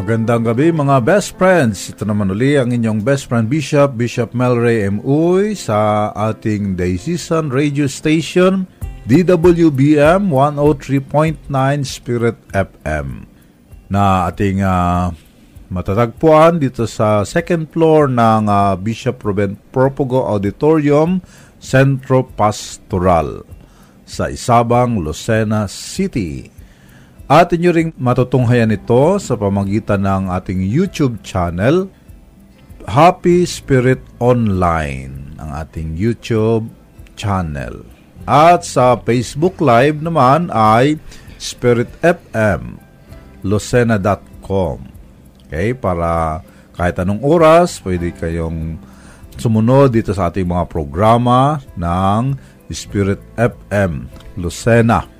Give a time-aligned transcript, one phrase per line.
[0.00, 1.92] Magandang gabi mga best friends.
[1.92, 4.96] Ito naman uli ang inyong best friend Bishop, Bishop Melray M.
[5.04, 8.64] Uy sa ating day season radio station
[9.04, 11.52] DWBM 103.9
[11.84, 13.28] Spirit FM
[13.92, 15.12] na ating uh,
[15.68, 21.20] matatagpuan dito sa second floor ng uh, Bishop Ruben Propogo Auditorium
[21.60, 23.44] Centro Pastoral
[24.08, 26.59] sa Isabang, Lucena City.
[27.30, 31.86] At inyo ring matutunghayan ito sa pamagitan ng ating YouTube channel,
[32.90, 36.66] Happy Spirit Online, ang ating YouTube
[37.14, 37.86] channel.
[38.26, 40.98] At sa Facebook Live naman ay
[41.38, 42.82] Spirit FM,
[43.46, 44.90] lucena.com.
[45.46, 46.42] Okay, para
[46.74, 48.74] kahit anong oras, pwede kayong
[49.38, 52.34] sumunod dito sa ating mga programa ng
[52.74, 55.19] Spirit FM, Lucena.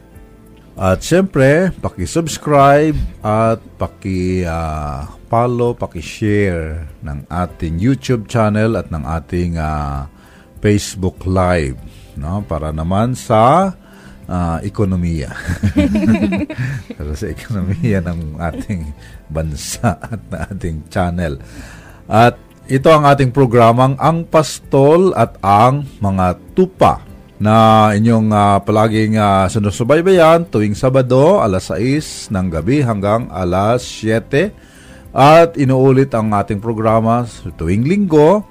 [0.81, 10.09] At siyempre, paki-subscribe at paki-follow, uh, paki-share ng ating YouTube channel at ng ating uh,
[10.65, 11.77] Facebook Live
[12.17, 13.77] no para naman sa
[14.25, 15.37] uh, ekonomiya.
[16.97, 18.89] para sa ekonomiya ng ating
[19.29, 21.37] bansa at ng ating channel.
[22.09, 22.41] At
[22.73, 27.10] ito ang ating programang Ang Pastol at ang Mga Tupa
[27.41, 34.53] na inyong uh, palaging uh, sinusubaybayan tuwing Sabado alas 6 ng gabi hanggang alas 7
[35.17, 37.25] at inuulit ang ating programa
[37.57, 38.45] tuwing Linggo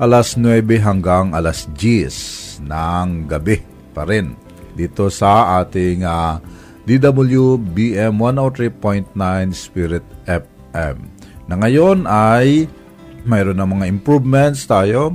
[0.00, 3.60] alas 9 hanggang alas 10 ng gabi
[3.92, 4.32] pa rin.
[4.72, 6.40] Dito sa ating uh,
[6.88, 9.12] DWBM 103.9
[9.52, 10.96] Spirit FM
[11.44, 12.64] na ngayon ay
[13.28, 15.12] mayroon na mga improvements tayo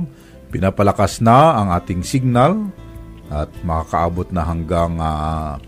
[0.54, 2.70] pinapalakas na ang ating signal
[3.30, 5.58] at makakaabot na hanggang uh,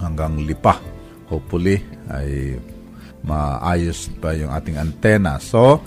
[0.00, 0.80] hanggang lipa.
[1.28, 2.56] Hopefully ay
[3.20, 5.36] maayos pa yung ating antena.
[5.42, 5.82] So,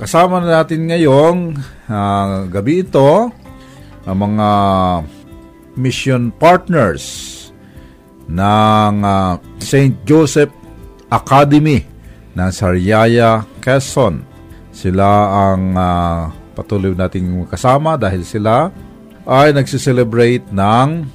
[0.00, 1.38] kasama na natin ngayong
[1.90, 3.28] uh, gabi ito
[4.02, 4.48] ang mga
[5.76, 7.28] mission partners
[8.26, 9.92] ng uh, St.
[10.08, 10.50] Joseph
[11.12, 11.84] Academy
[12.32, 14.24] ng Sariaya, Quezon.
[14.72, 15.08] Sila
[15.52, 18.72] ang uh, patuloy nating kasama dahil sila
[19.26, 21.06] ay nagsiselebrate ng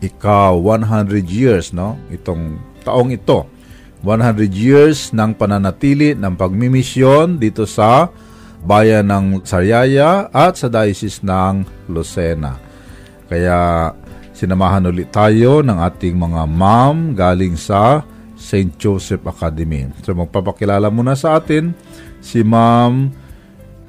[0.00, 3.44] ika 100 years no itong taong ito
[4.00, 8.08] 100 years ng pananatili ng pagmimisyon dito sa
[8.64, 12.56] bayan ng Sariaya at sa diocese ng Lucena.
[13.28, 13.92] Kaya
[14.32, 18.04] sinamahan ulit tayo ng ating mga ma'am galing sa
[18.40, 18.72] St.
[18.80, 19.92] Joseph Academy.
[20.00, 21.76] So magpapakilala muna sa atin
[22.24, 23.12] si Ma'am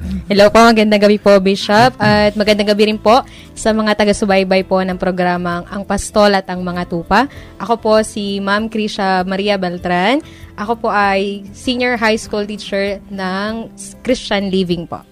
[0.01, 3.21] Hello po, magandang gabi po Bishop at magandang gabi rin po
[3.53, 7.29] sa mga taga-subaybay po ng programang Ang Pastol at Ang Mga Tupa.
[7.61, 10.17] Ako po si Ma'am Krisha Maria Beltran.
[10.57, 13.69] Ako po ay senior high school teacher ng
[14.01, 15.05] Christian Living po.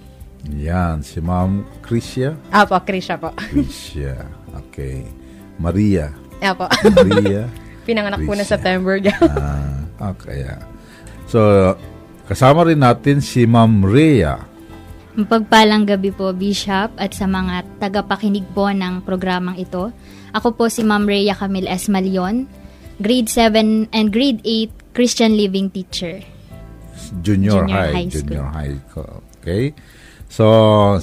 [0.57, 2.33] Yan, si Ma'am Krisha?
[2.50, 3.29] Apo, Krisha po.
[3.38, 4.25] Krisha,
[4.57, 5.06] okay.
[5.61, 6.09] Maria.
[6.41, 6.66] Apo.
[7.06, 7.45] Maria.
[7.85, 8.97] Pinanganak po na September.
[9.21, 9.85] ah,
[10.17, 10.50] okay.
[11.29, 11.77] So,
[12.25, 14.49] kasama rin natin si Ma'am Rhea.
[15.19, 19.91] Mapagpalang gabi po, Bishop, at sa mga tagapakinig po ng programang ito.
[20.31, 21.91] Ako po si Ma'am Rhea Camille S.
[21.91, 22.47] Malion,
[23.03, 26.24] grade 7 and grade 8 Christian Living Teacher.
[27.19, 28.80] Junior, junior high, high junior high.
[29.44, 29.75] Okay?
[30.31, 30.46] So,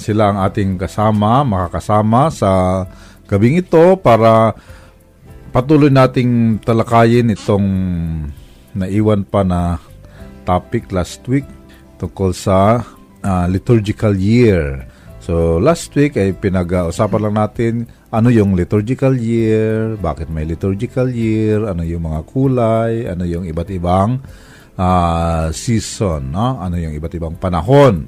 [0.01, 2.51] sila ang ating kasama, makakasama sa
[3.29, 4.57] gabing ito para
[5.53, 7.69] patuloy nating talakayin itong
[8.73, 9.77] naiwan pa na
[10.41, 11.45] topic last week
[12.01, 12.81] tungkol sa
[13.27, 14.87] uh, liturgical year.
[15.19, 17.73] So last week ay pinag-usapan lang natin
[18.07, 23.67] ano yung liturgical year, bakit may liturgical year, ano yung mga kulay, ano yung iba't
[23.75, 24.23] ibang
[24.79, 26.55] uh, season, no?
[26.63, 28.07] ano yung iba't ibang panahon.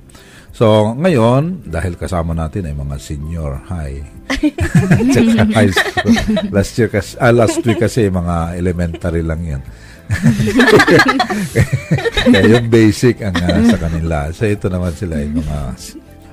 [0.56, 4.02] So, ngayon, dahil kasama natin ay mga senior high.
[5.56, 6.16] high school.
[6.56, 9.62] Last, year kasi, ah, last week kasi mga elementary lang yan.
[12.34, 14.34] Kaya yung basic ang uh, sa kanila.
[14.34, 15.60] So ito naman sila yung mga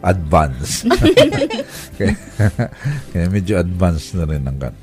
[0.06, 0.88] advanced.
[1.96, 2.14] kaya,
[3.12, 4.74] kaya medyo advanced na rin ang kan.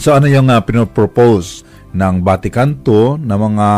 [0.00, 3.68] So ano yung uh, pinopropose ng Vatican II na mga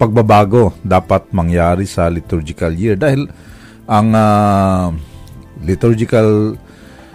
[0.00, 3.28] pagbabago dapat mangyari sa liturgical year dahil
[3.84, 4.88] ang uh,
[5.60, 6.56] liturgical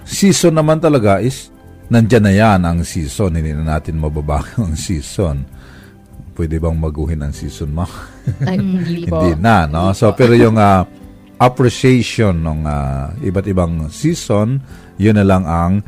[0.06, 1.50] season naman talaga is
[1.90, 3.34] nandyan na yan ang season.
[3.34, 5.55] Hindi na natin mababago ang season
[6.36, 7.88] pwede bang maguhin ang season mo?
[8.44, 9.24] Ay, hindi po.
[9.24, 9.96] hindi na, no?
[9.96, 10.84] So, pero yung uh,
[11.40, 14.60] appreciation ng uh, iba't ibang season,
[15.00, 15.84] yun na lang ang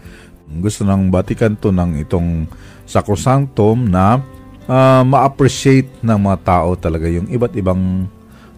[0.48, 2.48] gusto ng Vatican to ng itong
[2.88, 4.24] Sacrosanctum na
[4.72, 8.08] uh, ma-appreciate ng mga tao talaga yung iba't ibang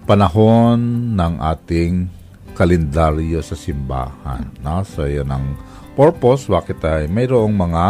[0.06, 0.77] panahon
[1.18, 2.06] ng ating
[2.53, 4.45] kalendaryo sa simbahan.
[4.62, 4.85] No?
[4.85, 5.57] So, yun ang
[5.97, 6.45] purpose.
[6.45, 7.83] Bakit ay mayroong mga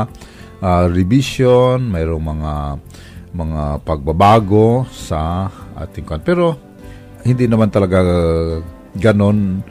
[0.63, 2.53] uh, revision, mayroong mga
[3.33, 6.21] mga pagbabago sa ating kan.
[6.21, 6.57] Pero,
[7.23, 7.99] hindi naman talaga
[8.95, 9.61] ganon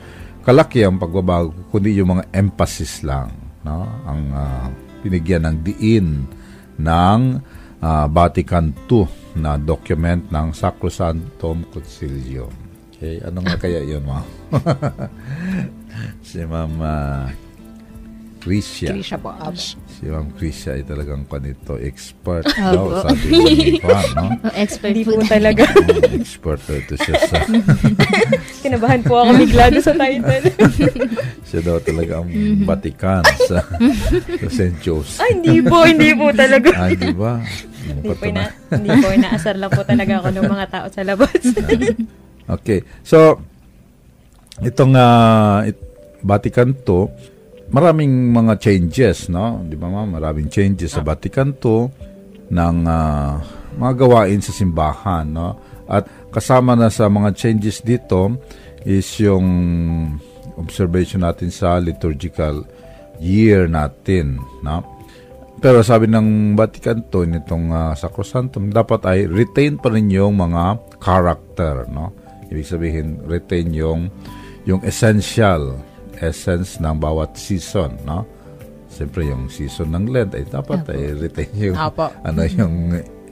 [0.43, 3.29] kalaki ang pagbabago, kundi yung mga emphasis lang.
[3.61, 3.85] No?
[4.07, 4.67] Ang uh,
[5.03, 6.07] pinigyan ng diin
[6.79, 7.21] ng
[7.83, 9.05] uh, Vatican II
[9.37, 12.51] na document ng Sacrosanctum Concilium.
[12.95, 14.19] Okay, ano nga kaya yun, ma?
[16.27, 17.48] si Ma'am uh,
[18.39, 18.95] Krisha.
[18.95, 19.35] Krisha po.
[19.35, 19.51] Abo.
[19.53, 24.27] Si Ma'am Krisha ay talagang panito expert daw, sabi ni Juan, no?
[24.47, 25.63] Oh, expert Hindi po po talaga.
[26.19, 27.37] Expert daw ito siya sa...
[28.63, 30.45] Kinabahan po ako bigla doon sa title.
[31.43, 32.29] siya daw talaga ang
[32.63, 33.59] Vatican sa,
[34.39, 34.75] sa St.
[34.79, 35.19] Joseph.
[35.19, 36.69] Ay, hindi po, hindi po talaga.
[36.79, 37.43] Ay, di ba?
[37.83, 41.41] Hindi po, ina, hindi po, inaasar lang po talaga ako ng mga tao sa labas.
[42.47, 42.87] Okay.
[43.03, 43.43] So,
[44.63, 45.77] itong uh, it,
[46.23, 47.11] Vatican II,
[47.69, 49.61] maraming mga changes, no?
[49.65, 50.17] Di ba ma'am?
[50.17, 51.89] Maraming changes sa Vatican II
[52.49, 53.31] ng uh,
[53.77, 55.57] mga gawain sa simbahan, no?
[55.89, 58.37] At kasama na sa mga changes dito
[58.85, 59.45] is yung
[60.57, 62.65] observation natin sa liturgical
[63.21, 64.85] year natin, no?
[65.59, 70.79] Pero sabi ng Vatican II nitong uh, Sacrosanctum, dapat ay retain pa rin yung mga
[71.03, 72.15] character, no?
[72.49, 74.09] Ibig sabihin, retain yung
[74.67, 75.79] yung essential
[76.19, 78.27] essence ng bawat season, no?
[78.89, 80.91] Siyempre, yung season ng Lent ay dapat Apo.
[80.91, 82.09] ay retain yung Apo.
[82.25, 82.75] ano yung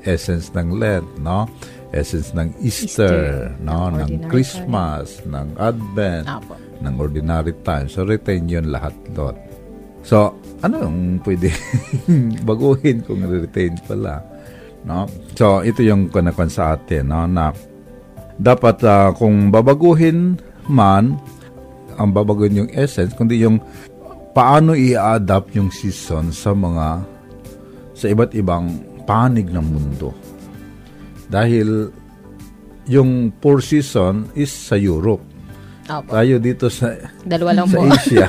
[0.06, 1.50] essence ng Lent, no?
[1.92, 3.88] Essence ng Easter, Easter, no?
[3.92, 6.56] ng Ng Christmas, ng Advent, Apo.
[6.84, 7.88] ng ordinary time.
[7.88, 9.36] So, retain yun lahat doon.
[10.04, 11.52] So, ano yung pwede
[12.48, 14.24] baguhin kung retain pala?
[14.88, 15.08] No?
[15.36, 17.24] So, ito yung kanakon sa atin, no?
[17.28, 17.52] Na
[18.38, 20.38] dapat ah, kung babaguhin
[20.70, 21.18] man,
[21.98, 23.58] ang babaguhin yung essence, kundi yung
[24.32, 27.02] paano i-adapt yung season sa mga
[27.98, 28.78] sa iba't ibang
[29.10, 30.14] panig ng mundo.
[31.28, 31.90] Dahil
[32.88, 35.26] yung four season is sa Europe.
[35.88, 36.12] Opo.
[36.12, 36.92] Tayo dito sa
[37.24, 37.88] Dalawa lang sa po.
[37.88, 38.26] Asia.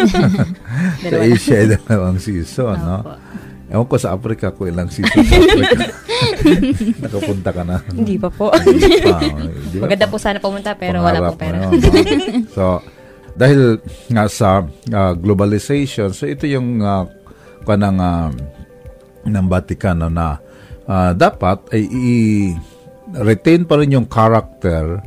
[1.03, 1.17] sa.
[1.19, 2.99] Asia ay dalawang season, no?
[3.03, 3.15] Opo.
[3.69, 5.85] Ewan ko sa Africa kung ilang season sa Africa.
[7.05, 7.77] Nakapunta ka na.
[7.93, 8.49] Hindi pa po.
[8.57, 9.85] Hindi pa, oh, di ba?
[9.85, 11.57] Maganda po sana pumunta pero wala Pangarap pong pera.
[11.61, 11.71] no?
[12.57, 12.65] so,
[13.39, 13.79] dahil
[14.11, 17.07] nga sa ah, globalization, so ito yung uh,
[17.63, 18.35] kanang ah,
[19.23, 20.43] ng Vatican na
[20.91, 24.99] ah, dapat ay i-retain pa rin yung character,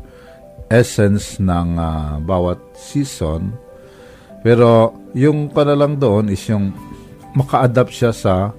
[0.71, 3.51] essence ng ah, bawat season.
[4.41, 6.71] Pero yung kana lang doon is yung
[7.35, 8.55] maka-adapt siya sa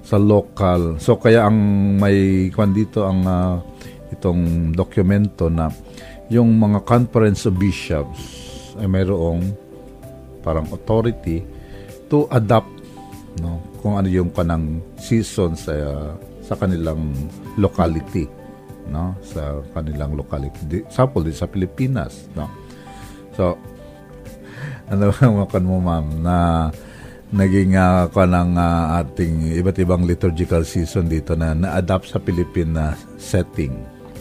[0.00, 0.96] sa local.
[0.96, 1.58] So kaya ang
[2.00, 3.60] may kwan dito ang ah,
[4.16, 5.68] itong dokumento na
[6.32, 8.49] yung mga conference of bishops
[8.80, 9.44] ay mayroong
[10.40, 11.44] parang authority
[12.08, 12.68] to adapt
[13.38, 15.72] no kung ano yung kanang season sa
[16.40, 17.12] sa kanilang
[17.60, 18.26] locality
[18.90, 21.06] no sa kanilang locality din sa
[21.46, 22.50] Pilipinas no.
[23.36, 23.54] So
[24.90, 26.36] ano ang makan mo ma'am na
[27.30, 32.86] naging uh, kanang ah, ating iba't ibang liturgical season dito na na-adapt sa Philippine na
[33.14, 33.70] setting?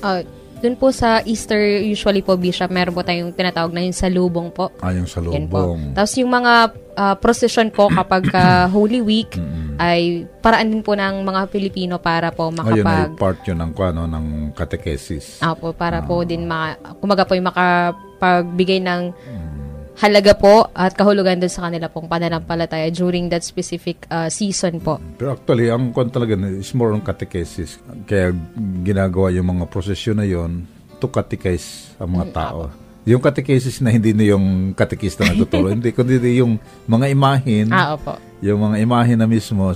[0.06, 0.22] Ah,
[0.60, 4.72] dun po sa Easter, usually po, Bishop, meron po tayong tinatawag na yung salubong po.
[4.84, 5.80] ayong sa Yan po.
[5.96, 6.54] Tapos yung mga
[7.00, 9.32] ah, procession po kapag ah, Holy Week
[9.80, 13.72] ay paraan din po ng mga Pilipino para po Ayun ay makapag part yun ng,
[13.72, 15.39] ano, ng catechesis.
[15.39, 19.01] Ah, po, para po din ma, kumaga po yung makapagbigay ng
[20.00, 24.98] halaga po at kahulugan doon sa kanila pong pananampalataya during that specific ah, season po.
[25.20, 27.77] Pero actually, ang kwan talaga is more on catechesis.
[28.08, 28.32] Kaya
[28.82, 30.63] ginagawa yung mga prosesyon na yon
[31.00, 32.72] to catechize ang mga tao.
[33.08, 37.96] Yung catechesis na hindi na yung katekista na tuturo, hindi, kundi yung mga imahin, Ah,
[37.96, 38.15] opo.
[38.44, 39.72] yung mga imahin na mismo,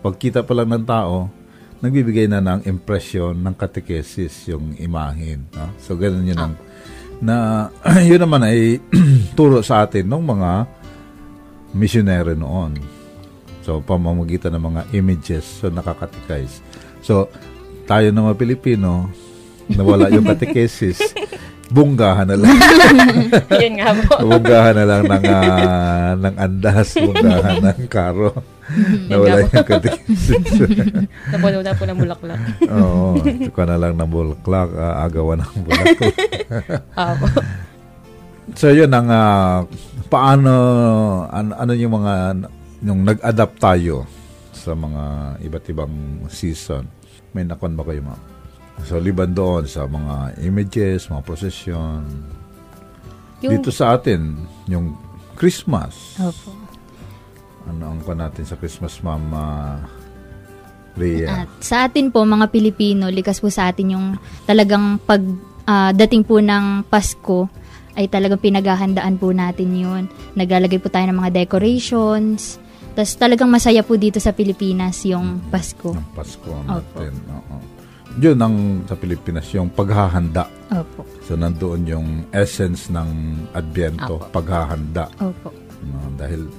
[0.00, 1.28] pagkita pa lang ng tao,
[1.80, 5.46] nagbibigay na ng impression ng catechesis yung imahin.
[5.54, 5.72] No?
[5.80, 6.54] So, ganun yun ang,
[7.18, 7.68] na
[8.08, 8.82] yun naman ay
[9.38, 10.50] turo sa atin ng mga
[11.74, 12.78] missionary noon.
[13.62, 16.64] So, pamamagitan ng mga images, so nakakatikais.
[17.04, 17.28] So,
[17.84, 19.12] tayo na mga Pilipino,
[19.68, 21.12] nawala yung catechesis,
[21.68, 22.56] bunggahan na lang.
[23.60, 24.12] Yun nga po.
[24.32, 28.32] bunggahan na lang ng, ah, ng andas, bunggahan ng karo.
[29.08, 30.44] Nawala yung catechesis.
[31.32, 32.40] Napuno na po ng bulaklak.
[32.68, 36.14] Oo, ito na lang ng bulaklak, ah, agawan ng bulaklak.
[37.00, 37.26] Opo.
[38.56, 39.64] So yun ang ah,
[40.08, 40.52] paano
[41.28, 42.12] ano, ano yung mga
[42.84, 44.06] yung nag-adapt tayo
[44.52, 45.02] sa mga
[45.42, 45.94] iba't ibang
[46.28, 46.84] season.
[47.32, 48.20] May nakon ba kayo, ma'am?
[48.86, 52.06] So, liban doon sa mga images, mga prosesyon.
[53.42, 54.38] Yung, Dito sa atin,
[54.70, 54.94] yung
[55.34, 56.18] Christmas.
[56.22, 56.67] Opo.
[57.68, 59.76] Ano ang pa natin sa Christmas, Ma'am uh,
[60.96, 61.44] Rhea?
[61.44, 64.06] At sa atin po, mga Pilipino, likas po sa atin yung
[64.48, 65.20] talagang pag
[65.68, 67.46] ah, dating po ng Pasko,
[67.98, 70.02] ay talagang pinaghahandaan po natin yun.
[70.38, 72.56] Naglalagay po tayo ng mga decorations.
[72.94, 75.92] Tapos talagang masaya po dito sa Pilipinas yung Pasko.
[75.94, 77.12] ng Pasko natin.
[77.30, 77.56] Oo.
[78.18, 78.56] Yun ang
[78.86, 80.50] sa Pilipinas, yung paghahanda.
[80.74, 81.06] Opo.
[81.22, 85.06] So, nandoon yung essence ng Adbyento, paghahanda.
[85.22, 85.54] Opo.
[85.86, 86.50] No, dahil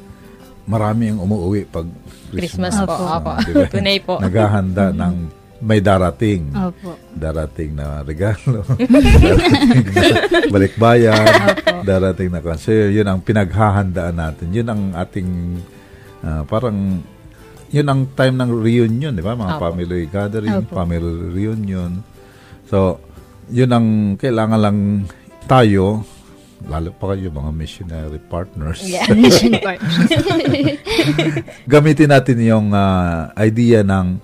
[0.70, 1.90] marami ang umuwi pag
[2.30, 2.86] Christmas Christmas.
[2.86, 2.94] po.
[2.94, 3.06] Opo.
[3.10, 3.32] Opo.
[3.42, 3.66] Di ba?
[3.74, 4.16] Tunay po.
[4.22, 5.16] Naghahanda ng
[5.60, 6.54] may darating.
[6.54, 6.94] Opo.
[7.12, 8.62] Darating na regalo.
[8.78, 11.26] darating na balikbayan.
[11.84, 14.48] darating na kasi yun ang pinaghahandaan natin.
[14.54, 15.30] Yun ang ating
[16.24, 17.02] ah, parang
[17.70, 19.38] yun ang time ng reunion, di ba?
[19.38, 19.62] Mga Opo.
[19.62, 20.74] family gathering, Opo.
[20.74, 22.02] family reunion.
[22.66, 22.98] So,
[23.50, 24.78] yun ang kailangan lang
[25.46, 26.06] tayo,
[26.68, 29.08] lalo pa kayo mga missionary partners, Yeah.
[29.16, 29.80] Mission part.
[31.72, 34.20] gamitin natin yung ah, idea ng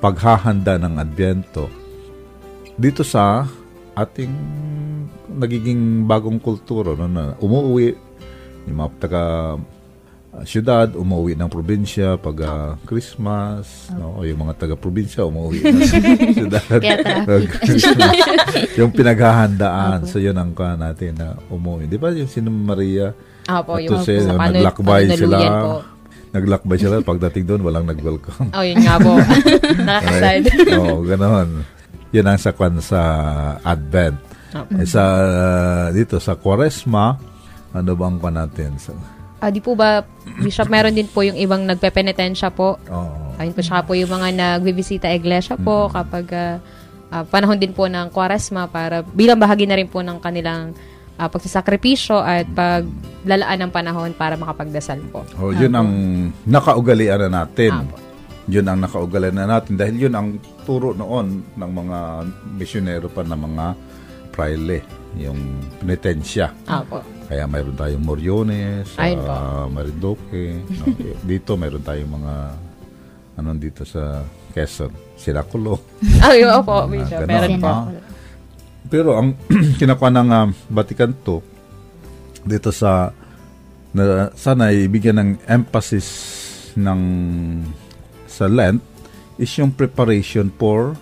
[0.00, 1.68] paghahanda ng Adbyento
[2.74, 3.46] dito sa
[3.94, 4.32] ating
[5.34, 7.94] nagiging bagong kultura no, na umuwi
[8.66, 9.22] yung mga taga
[10.34, 14.18] ah, syudad, umuwi ng probinsya pag ah, Christmas, no?
[14.18, 15.80] o yung mga taga-probinsya, umuwi ng
[16.36, 16.64] syudad.
[18.74, 20.02] Yung pinaghahandaan.
[20.04, 21.86] So, yun ang ka natin na umuwi.
[21.86, 23.14] Di ba yung sino Maria?
[23.44, 25.36] Opo, At yung say, sa panu- naglakbay sila.
[25.60, 25.72] po.
[26.30, 26.94] Naglakbay sila.
[27.06, 28.50] Pagdating doon, walang nag-welcome.
[28.50, 29.12] Oh, yun nga po.
[29.78, 30.42] Nakakasad.
[30.74, 31.48] Oo, ganoon.
[32.10, 33.00] Yun ang sakwan sa
[33.60, 34.18] Advent.
[34.54, 34.70] Opo.
[34.78, 35.02] Eh, sa,
[35.90, 37.18] dito, sa Quaresma,
[37.70, 38.78] ano bang pa natin?
[38.78, 38.94] So,
[39.44, 40.00] Ah, di po ba,
[40.40, 42.80] Bishop, meron din po yung ibang nagpepenitensya po.
[42.88, 43.36] oo.
[43.36, 46.56] Ayun po, saka po yung mga nagbibisita iglesia po kapag ah,
[47.12, 50.72] ah, panahon din po ng kwaresma para bilang bahagi na rin po ng kanilang
[51.20, 55.28] ah, pagsasakripisyo at paglalaan ng panahon para makapagdasal po.
[55.36, 55.90] Oh, yun ang
[56.48, 57.84] nakaugalian na natin.
[57.84, 58.00] Apo.
[58.48, 61.98] Yun ang nakaugalian na natin dahil yun ang turo noon ng mga
[62.56, 63.76] misyonero pa na mga
[64.32, 64.80] praile,
[65.20, 66.48] yung penitensya.
[66.64, 67.13] Apo.
[67.24, 69.32] Kaya mayroon tayong Moriones, Ayun po.
[69.32, 70.44] uh, Marinduque.
[70.60, 70.84] no?
[71.28, 72.34] dito mayroon tayong mga
[73.34, 74.22] ano dito sa
[74.54, 75.80] Quezon, Siraculo.
[76.26, 77.24] Ay, opo, Bishop.
[77.24, 77.66] ganon, Meron po.
[77.66, 77.84] ah.
[78.86, 79.34] Pero ang
[79.80, 81.40] kinakuha ng ah, Vatican II
[82.44, 83.08] dito sa
[83.96, 86.06] na, sana ibigyan ng emphasis
[86.76, 87.00] ng
[88.26, 88.82] sa Lent
[89.38, 90.94] is yung preparation for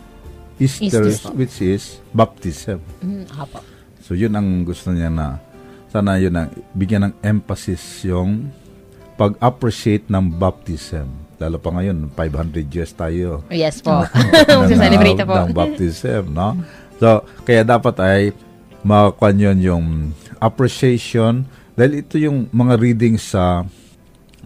[0.56, 1.32] Easter, Easter.
[1.34, 2.78] which is baptism.
[3.02, 3.26] Mm.
[4.04, 5.40] So yun ang gusto niya na
[5.92, 8.48] sana yun ang bigyan ng emphasis yung
[9.20, 11.04] pag-appreciate ng baptism.
[11.36, 13.44] Lalo pa ngayon, 500 years tayo.
[13.52, 14.00] Yes po.
[15.20, 15.36] na po.
[15.36, 16.56] ng baptism, no?
[16.96, 18.20] So, kaya dapat ay
[18.80, 19.86] makakuha yun yung
[20.40, 21.44] appreciation
[21.76, 23.68] dahil ito yung mga readings sa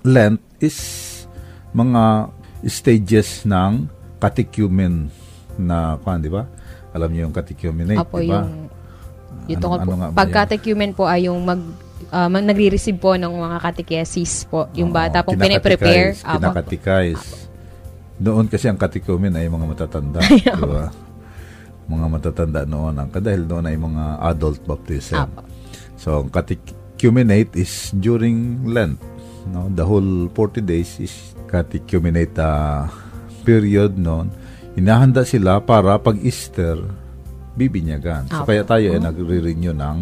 [0.03, 0.79] Lent is
[1.71, 2.35] mga
[2.67, 3.87] stages ng
[4.19, 5.15] catechumen
[5.55, 6.47] na, kuhan, di ba?
[6.91, 8.47] Alam niyo yung catechumenate, di ba?
[8.51, 8.66] yung
[9.47, 9.91] yung tungkol po.
[9.91, 10.37] ano nga ba Pag yun?
[10.37, 11.61] catechumen po ay yung mag,
[12.11, 14.67] ah, mag nagre-receive po ng mga catechesis po.
[14.75, 16.19] Yung Oo, bata pong piniprepare.
[16.23, 16.39] Apo.
[16.43, 17.23] Kinakatikais.
[18.17, 20.21] Noon kasi ang catechumen ay mga matatanda,
[20.61, 20.89] di ba?
[21.87, 25.21] Mga matatanda noon ang dahil noon ay mga adult baptism.
[25.21, 25.41] Apo.
[25.97, 29.01] So, ang catechumenate is during Lent.
[29.47, 29.71] No?
[29.71, 31.15] The whole 40 days is
[31.47, 32.91] catechumenate uh,
[33.47, 34.29] period noon.
[34.77, 36.77] Inahanda sila para pag Easter,
[37.57, 38.29] bibinyagan.
[38.29, 38.53] So, Apo.
[38.53, 39.99] kaya tayo ay nagre-renew ng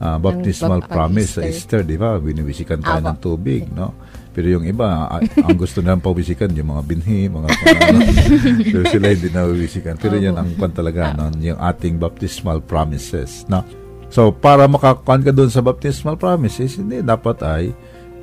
[0.00, 1.44] uh, baptismal pag- promise sa.
[1.44, 2.16] Easter, di ba?
[2.16, 3.08] Binibisikan tayo Apo.
[3.12, 3.92] ng tubig, no?
[4.30, 7.98] Pero yung iba, ang gusto nilang pabisikan, yung mga binhi, mga ano,
[8.70, 9.98] Pero sila hindi nabibisikan.
[9.98, 11.34] Pero yun ang kwan talaga, no?
[11.42, 13.66] yung ating baptismal promises, no?
[14.10, 17.74] So, para makakuan ka doon sa baptismal promises, hindi, dapat ay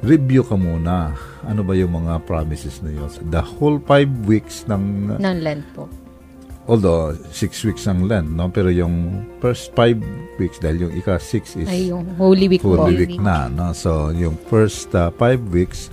[0.04, 1.16] review ka muna.
[1.44, 3.12] Ano ba yung mga promises na yun?
[3.28, 5.92] The whole five weeks ng Ng Lent po.
[6.68, 8.52] Although six weeks ang Lent, no?
[8.52, 9.98] Pero yung first five
[10.38, 12.62] weeks, dahil yung ika-six is Ay, yung Holy Week.
[12.62, 13.72] Holy Week na, no?
[13.72, 15.90] So, yung first uh, five weeks,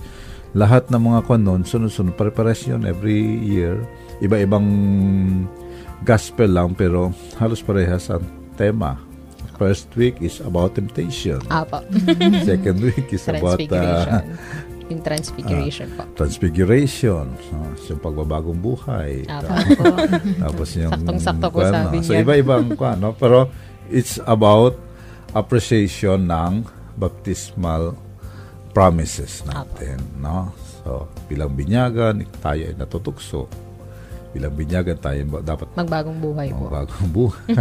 [0.55, 3.79] lahat ng mga kanon, sunod-sunod, preparation every year.
[4.19, 4.67] Iba-ibang
[6.03, 8.23] gospel lang, pero halos parehas ang
[8.59, 8.99] tema.
[9.55, 11.39] First week is about temptation.
[11.47, 11.79] Apo.
[12.43, 14.19] Second week is about uh.
[14.85, 16.05] Yung Transfiguration po.
[16.13, 17.25] transfiguration.
[17.81, 19.25] So, yung pagbabagong buhay.
[19.25, 19.81] Apo.
[20.45, 21.97] Tapos yung Saktong-sakto po kuwan, sabi?
[21.99, 22.21] So niya.
[22.21, 23.11] iba-ibang kuwan, no?
[23.11, 23.49] Pero
[23.87, 24.77] it's about
[25.31, 27.97] appreciation ng baptismal
[28.71, 30.53] promises natin, no?
[30.79, 33.49] So bilang binyagan, tayo ay natutukso.
[34.31, 36.67] bilang binyagan tayo dapat Magbagong buhay po.
[36.67, 37.55] bagong buhay.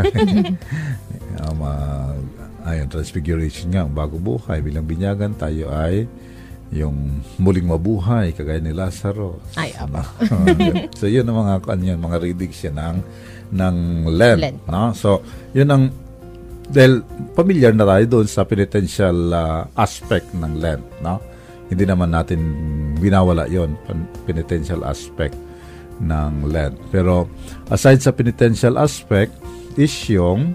[1.41, 2.19] um, uh,
[2.67, 4.59] ayun, transfiguration nga, ang bagong buhay.
[4.59, 6.11] Bilang binyagan tayo ay
[6.75, 9.39] yung muling mabuhay, kagaya ni Lazaro.
[9.55, 10.03] Ay, apa.
[10.99, 12.99] so, yun ang mga, ano yun, mga readings yan ng,
[13.55, 13.77] ng
[14.11, 14.41] Lent.
[14.43, 14.59] Lent.
[14.67, 14.91] No?
[14.91, 15.23] So,
[15.55, 15.95] yun ang,
[16.67, 17.07] dahil
[17.39, 20.83] familiar na tayo doon sa penitential uh, aspect ng Lent.
[20.99, 21.23] No?
[21.71, 22.43] Hindi naman natin
[22.99, 23.79] binawala yon
[24.27, 25.39] penitential aspect
[26.03, 26.75] ng Lent.
[26.91, 27.31] Pero
[27.71, 29.31] aside sa penitential aspect,
[29.79, 30.55] is yung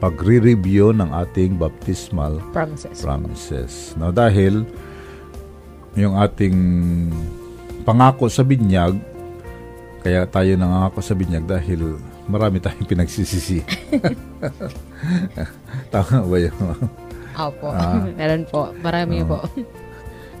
[0.00, 3.04] pagre-review ng ating baptismal Promises.
[3.04, 3.72] promises.
[4.00, 4.64] No, dahil
[5.94, 6.56] yung ating
[7.82, 8.94] pangako sa binyag,
[10.00, 13.60] kaya tayo nangako sa binyag dahil marami tayong pinagsisisi.
[15.92, 16.54] Tama ba yun?
[17.36, 17.66] Opo.
[17.72, 18.04] Ah.
[18.18, 18.70] Meron po.
[18.80, 19.42] Marami po.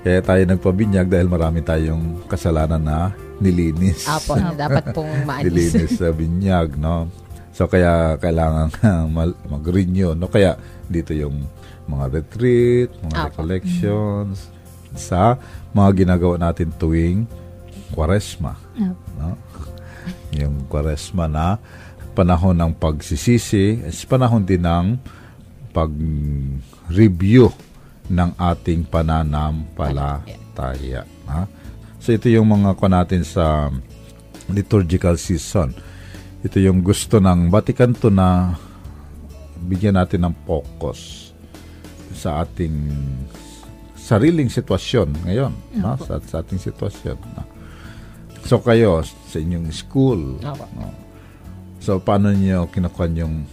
[0.00, 2.98] Kaya tayo nagpabinyag dahil marami tayong kasalanan na
[3.40, 4.06] nilinis.
[4.06, 4.36] Opo.
[4.36, 5.50] Dapat pong maalis.
[5.50, 7.08] nilinis sa binyag, no?
[7.50, 8.70] So, kaya kailangan
[9.44, 10.30] mag-renew, no?
[10.30, 11.44] Kaya dito yung
[11.84, 13.26] mga retreat, mga Apo.
[13.34, 14.48] recollections,
[14.94, 15.38] sa
[15.70, 17.26] mga ginagawa natin tuwing
[17.94, 18.56] kwaresma.
[19.18, 19.36] No?
[20.40, 21.58] Yung kwaresma na
[22.14, 24.98] panahon ng pagsisisi, is panahon din ng
[25.70, 27.54] pag-review
[28.10, 31.06] ng ating pananampalataya.
[31.30, 31.46] Ha?
[32.02, 33.70] So ito yung mga kwa natin sa
[34.50, 35.70] liturgical season.
[36.42, 38.58] Ito yung gusto ng Vatican to na
[39.62, 41.30] bigyan natin ng focus
[42.16, 42.74] sa ating
[44.10, 45.94] sariling sitwasyon ngayon, no?
[46.02, 47.14] sa, sa ating sitwasyon.
[47.14, 47.42] no?
[48.42, 50.66] So kayo sa inyong school, Opo.
[50.74, 50.90] no?
[51.78, 53.46] So paano niyo kinukuha yung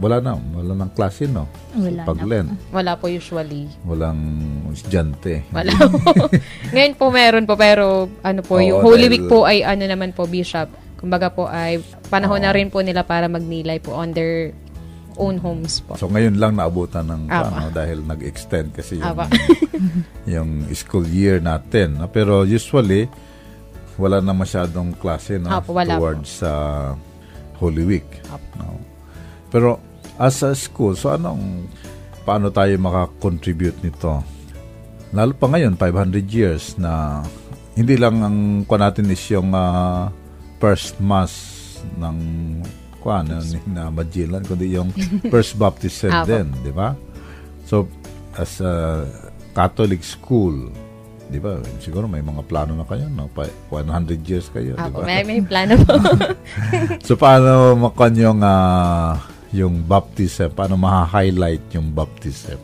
[0.00, 1.48] wala na, wala nang klase no.
[1.74, 3.66] Wala na Pag-Lent, Wala po usually.
[3.82, 4.20] walang
[4.70, 5.44] estudyante.
[5.50, 6.30] Wala po.
[6.76, 9.84] Ngayon po meron po pero ano po, Oo, yung Holy dahil- Week po ay ano
[9.84, 10.68] naman po, Bishop.
[10.96, 11.80] Kumbaga po ay
[12.12, 14.52] panahon na rin po nila para magnilay po on their
[15.16, 15.96] own homes po.
[15.98, 19.16] So ngayon lang naabutan ng ano, dahil nag-extend kasi yung,
[20.38, 21.98] yung school year natin.
[22.14, 23.10] Pero usually,
[23.98, 25.50] wala na masyadong klase no?
[25.50, 26.52] Apa, wala towards sa
[27.60, 28.08] Holy Week.
[28.56, 28.80] No?
[29.52, 29.82] Pero
[30.20, 31.66] as a school, so anong,
[32.22, 34.20] paano tayo makakontribute nito?
[35.10, 37.24] Lalo pa ngayon, 500 years na
[37.74, 40.12] hindi lang ang kwa natin is yung ah,
[40.60, 41.58] first mass
[41.96, 42.16] ng
[43.00, 44.92] kwa na, na Magellan, kundi yung
[45.26, 46.28] first baptism Apo.
[46.28, 46.92] din, di ba?
[47.64, 47.88] So,
[48.36, 49.04] as a
[49.50, 50.68] Catholic school,
[51.26, 51.58] di ba?
[51.80, 53.32] Siguro may mga plano na kayo, no?
[53.32, 55.00] Pa- 100 years kayo, di ba?
[55.02, 55.96] may, may plano po.
[57.06, 59.16] So paano makan yung ah,
[59.50, 60.52] yung baptism?
[60.52, 62.58] Paano ma-highlight yung baptism?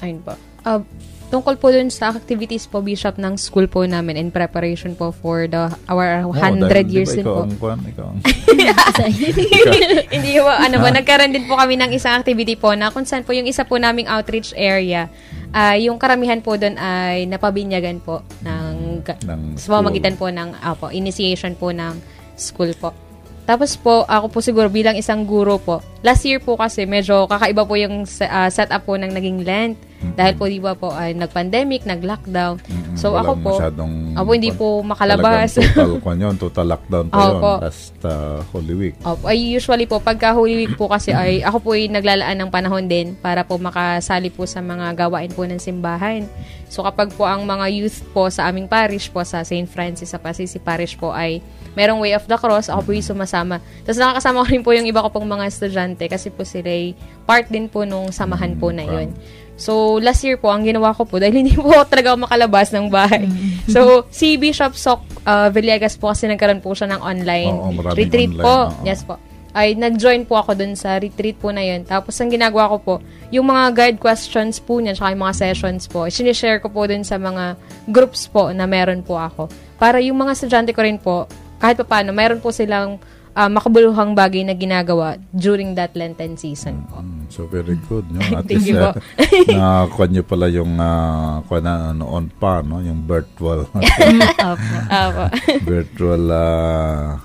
[0.00, 0.36] Ayun po.
[0.66, 0.80] Uh,
[1.28, 5.50] tungkol po dun sa activities po, Bishop, ng school po namin in preparation po for
[5.50, 7.42] the our 100 dahil, years din po.
[7.46, 8.18] Ang, kwan, ikaw ang,
[10.14, 13.26] Hindi po, ano po, nagkaroon din po kami ng isang activity po na kung saan
[13.26, 15.10] po yung isa po naming outreach area,
[15.50, 20.90] ah, yung karamihan po doon ay napabinyagan po ng, Ng sa pamamagitan po ng apo,
[20.90, 21.94] initiation po ng
[22.36, 23.05] school po.
[23.46, 27.62] Tapos po, ako po siguro bilang isang guro po, last year po kasi medyo kakaiba
[27.62, 29.78] po yung ah, setup po ng naging Lent.
[29.96, 32.60] Dahil po di ba po ay nag-pandemic, nag-lockdown.
[32.94, 35.56] So ako walang po, masyadong, ako hindi po makalabas.
[35.56, 37.42] Total, kwan yun, total lockdown pa yun.
[37.64, 38.94] Last ah, Holy Week.
[39.02, 42.50] Opo, ay usually po pagka Holy Week po kasi ay ako po ay naglalaan ng
[42.52, 46.28] panahon din para po makasali po sa mga gawain po ng simbahan.
[46.68, 49.70] So kapag po ang mga youth po sa aming parish po sa St.
[49.70, 51.40] Francis sa Pasisi Parish po ay
[51.76, 53.60] merong Way of the Cross, ako po yung sumasama.
[53.84, 56.96] Tapos nakakasama ko rin po yung iba ko pong mga estudyante kasi po sila ay
[57.28, 59.12] part din po nung samahan po na yun.
[59.56, 62.86] So, last year po, ang ginawa ko po, dahil hindi po talaga ako makalabas ng
[62.92, 63.24] bahay.
[63.72, 68.36] So, si Bishop Sok uh, Villegas po kasi nagkaroon po siya ng online Oo, retreat
[68.36, 68.56] online, po.
[68.68, 68.84] oo.
[68.84, 69.16] Yes po.
[69.56, 71.80] Ay, nag-join po ako dun sa retreat po na yun.
[71.88, 72.94] Tapos, ang ginagawa ko po,
[73.32, 77.00] yung mga guide questions po niya, tsaka yung mga sessions po, sinishare ko po dun
[77.00, 77.56] sa mga
[77.88, 79.48] groups po na meron po ako.
[79.80, 81.24] Para yung mga estudyante ko rin po,
[81.56, 83.00] kahit pa paano, meron po silang
[83.36, 87.04] ah, makabuluhang bagay na ginagawa during that Lenten season po.
[87.04, 88.08] Mm, so very good.
[88.08, 88.24] No?
[88.40, 88.96] At Thank least, you po.
[88.96, 88.96] uh,
[89.60, 92.80] nakakuha niyo pala yung uh, na noon pa, no?
[92.80, 93.68] yung virtual
[94.50, 94.76] Opo.
[94.88, 95.24] Apo.
[95.68, 97.20] virtual uh,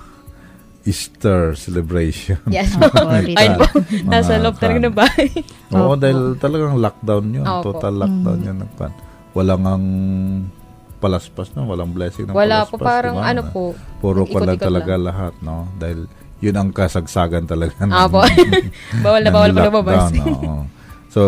[0.82, 2.42] Easter celebration.
[2.50, 2.90] yes po.
[3.06, 3.66] Ayun po.
[4.02, 5.30] Nasa loob talaga ng bahay.
[5.70, 6.00] Oo, Opo.
[6.00, 7.46] dahil talagang lockdown yun.
[7.46, 7.72] Opo.
[7.72, 8.56] Total lockdown yun.
[8.66, 8.92] Nagpan.
[9.32, 9.84] Walang ang
[11.02, 11.66] palaspas no?
[11.66, 12.86] Walang blessing ng Wala po, palaspas.
[12.86, 13.26] parang diba?
[13.26, 13.62] ano po.
[13.98, 15.66] Puro lang ikot-ikot talaga lahat, no?
[15.74, 16.06] Dahil
[16.38, 17.74] yun ang kasagsagan talaga.
[17.82, 18.22] ng- Apo.
[19.04, 20.14] bawal na bawal pa lumabas.
[20.14, 20.66] oo.
[21.12, 21.20] So,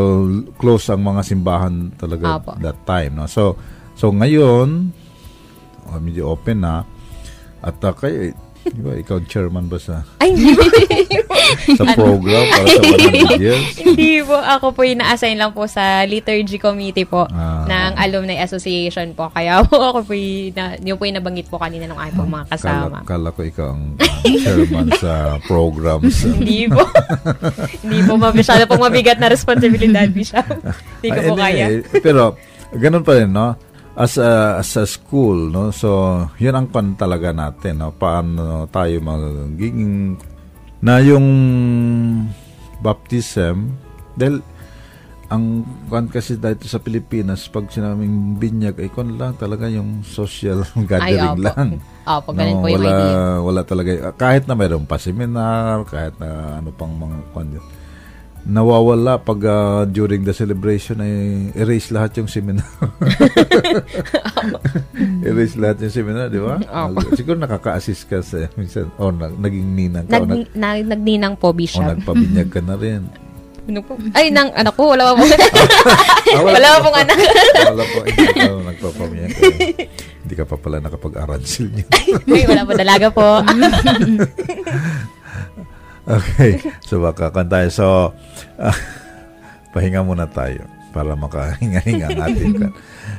[0.57, 2.55] close ang mga simbahan talaga Apo.
[2.59, 3.27] that time, no?
[3.27, 3.59] So,
[3.93, 4.95] so ngayon,
[5.87, 6.87] oh, medyo open na.
[7.61, 8.33] At uh, kayo,
[8.65, 10.65] di ba, ikaw chairman ba sa, Ay, hindi po.
[11.75, 13.65] sa program para sa 100 years?
[13.85, 14.35] hindi po.
[14.35, 17.65] Ako po yung na-assign lang po sa liturgy committee po Ah.
[17.65, 19.29] ng Alumni Association po.
[19.29, 22.47] Kaya po ako po yung, na, yung po yung nabanggit po kanina ng aking mga
[22.49, 22.97] kasama.
[23.01, 25.13] Kala, kala ko ikaw ang uh, chairman sa
[25.43, 26.17] programs.
[26.31, 26.83] hindi po.
[27.81, 28.13] hindi po.
[28.17, 30.45] Masyado pong mabigat na responsibilidad, Bishop.
[30.99, 31.67] Hindi ko Ah, po kaya.
[31.99, 32.23] pero,
[32.73, 33.55] ganun pa rin, no?
[33.95, 35.71] As a, as a school, no?
[35.71, 35.87] So,
[36.37, 37.93] yun ang pan talaga natin, no?
[37.93, 40.19] Paano tayo magiging
[40.85, 41.27] na yung
[42.85, 43.73] baptism,
[44.21, 44.45] dahil
[45.33, 50.61] ang kwan kasi dito sa Pilipinas, pag sinaming binyag, ay kwan lang talaga yung social
[50.91, 51.47] gathering opo.
[51.49, 51.69] lang.
[52.05, 53.17] Opo, ganun po yung wala, idea.
[53.41, 57.65] Wala talaga, kahit na mayroon pa seminar, kahit na ano pang mga kwan yun
[58.45, 62.69] nawawala pag ah, during the celebration ay erase lahat yung seminar.
[65.25, 66.61] erase lahat yung seminar, di ba?
[67.19, 71.35] Siguro nakaka-assist ka sa minsan o na, naging ninang ka o nag, Nag, na, nagninang
[71.41, 71.81] po, o Bishop.
[71.81, 73.03] nagpabinyag ka na rin.
[73.65, 73.97] Ano po?
[74.13, 75.25] Ay, nang anak ko, wala pa po.
[76.53, 77.17] Wala pa pong anak.
[77.65, 79.45] wala po, hindi ka nagpapabinyag ka.
[80.21, 81.89] Hindi ka pa pala nakapag-aransil niya.
[82.29, 83.41] Ay, wala po, dalaga po.
[86.05, 86.61] Okay.
[86.85, 87.69] So baka kan tayo.
[87.73, 87.87] So
[88.61, 88.77] ah,
[89.73, 92.73] pahinga muna tayo para makahinga-hinga ang ating kan.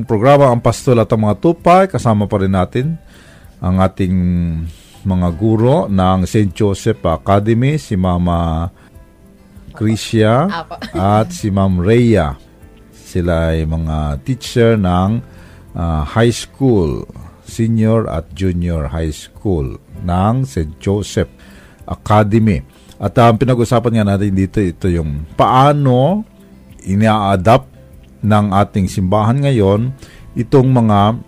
[0.07, 2.97] programa, ang pastol at ang mga tupay, kasama pa rin natin
[3.61, 4.15] ang ating
[5.05, 6.51] mga guro ng St.
[6.51, 8.69] Joseph Academy, si Mama
[9.71, 12.35] Krisya at si Ma'am Rhea.
[13.11, 15.19] Sila ay mga teacher ng
[15.75, 17.03] ah, high school,
[17.43, 20.79] senior at junior high school ng St.
[20.79, 21.27] Joseph
[21.83, 22.63] Academy.
[22.95, 26.23] At ang pinag-usapan nga natin dito, ito yung paano
[26.87, 27.67] ina-adapt
[28.23, 29.91] ng ating simbahan ngayon
[30.39, 31.19] itong mga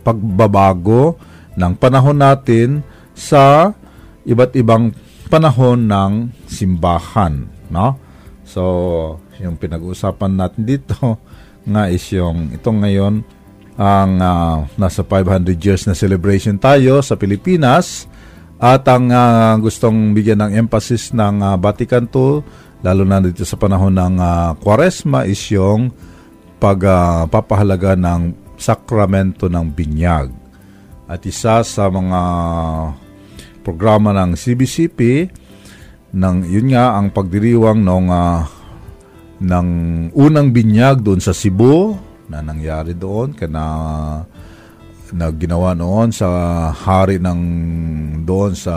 [0.00, 1.20] pagbabago
[1.52, 2.80] ng panahon natin
[3.12, 3.76] sa
[4.24, 4.96] iba't ibang
[5.28, 6.12] panahon ng
[6.48, 8.00] simbahan, no?
[8.46, 10.96] So, yung pinag-uusapan natin dito
[11.70, 13.24] nga is yung ito ngayon
[13.80, 18.04] ang ah, nasa 500 years na celebration tayo sa Pilipinas
[18.60, 22.44] at ang ah, gustong bigyan ng emphasis ng ah, Vatican II
[22.84, 25.92] lalo na dito sa panahon ng ah, Quaresma is yung
[26.60, 30.28] pagpapahalaga ng sakramento ng binyag.
[31.08, 32.20] At isa sa mga
[33.64, 35.32] programa ng CBCP
[36.12, 38.06] ng yun nga ang pagdiriwang ng
[39.40, 39.68] ng
[40.12, 41.96] unang binyag doon sa Cebu
[42.28, 43.64] na nangyari doon kana
[45.10, 46.28] na ginawa noon sa
[46.70, 47.40] hari ng
[48.22, 48.76] doon sa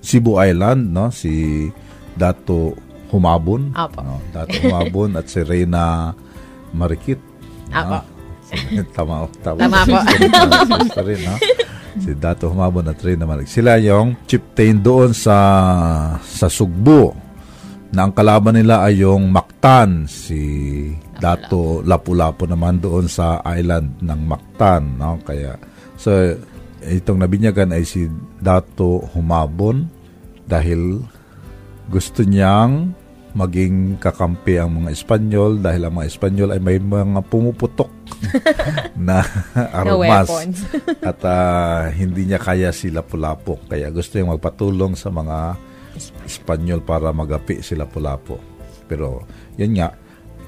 [0.00, 1.68] Cebu Island no si
[2.16, 2.72] Dato
[3.12, 4.00] Humabon Apo.
[4.00, 6.16] no Dato Humabon at si Reyna
[6.72, 7.20] Marikit
[7.74, 8.00] Apo.
[8.96, 9.98] tama tama Tama po.
[11.08, 11.36] Rin, no?
[12.00, 15.36] si Dato Humabon at Reyna Marikit sila yung chieftain doon sa
[16.24, 17.23] sa Sugbo
[17.94, 20.10] na ang kalaban nila ay yung Mactan.
[20.10, 20.42] Si
[21.14, 25.22] Dato Lapu-Lapu naman doon sa island ng Mactan no?
[25.22, 25.54] Kaya
[25.94, 26.10] so
[26.84, 28.10] itong nabinyagan ay si
[28.42, 29.88] Dato Humabon
[30.44, 31.00] dahil
[31.88, 32.92] gusto niyang
[33.34, 37.90] maging kakampi ang mga Espanyol dahil ang mga Espanyol ay may mga pumuputok
[39.06, 39.26] na
[39.74, 40.30] armas.
[41.02, 43.58] at ah, hindi niya kaya si Lapu-Lapu.
[43.66, 45.58] Kaya gusto niyang magpatulong sa mga
[46.26, 48.36] Espanyol para magapi sila Lapu-Lapu
[48.84, 49.24] pero
[49.56, 49.96] yun nga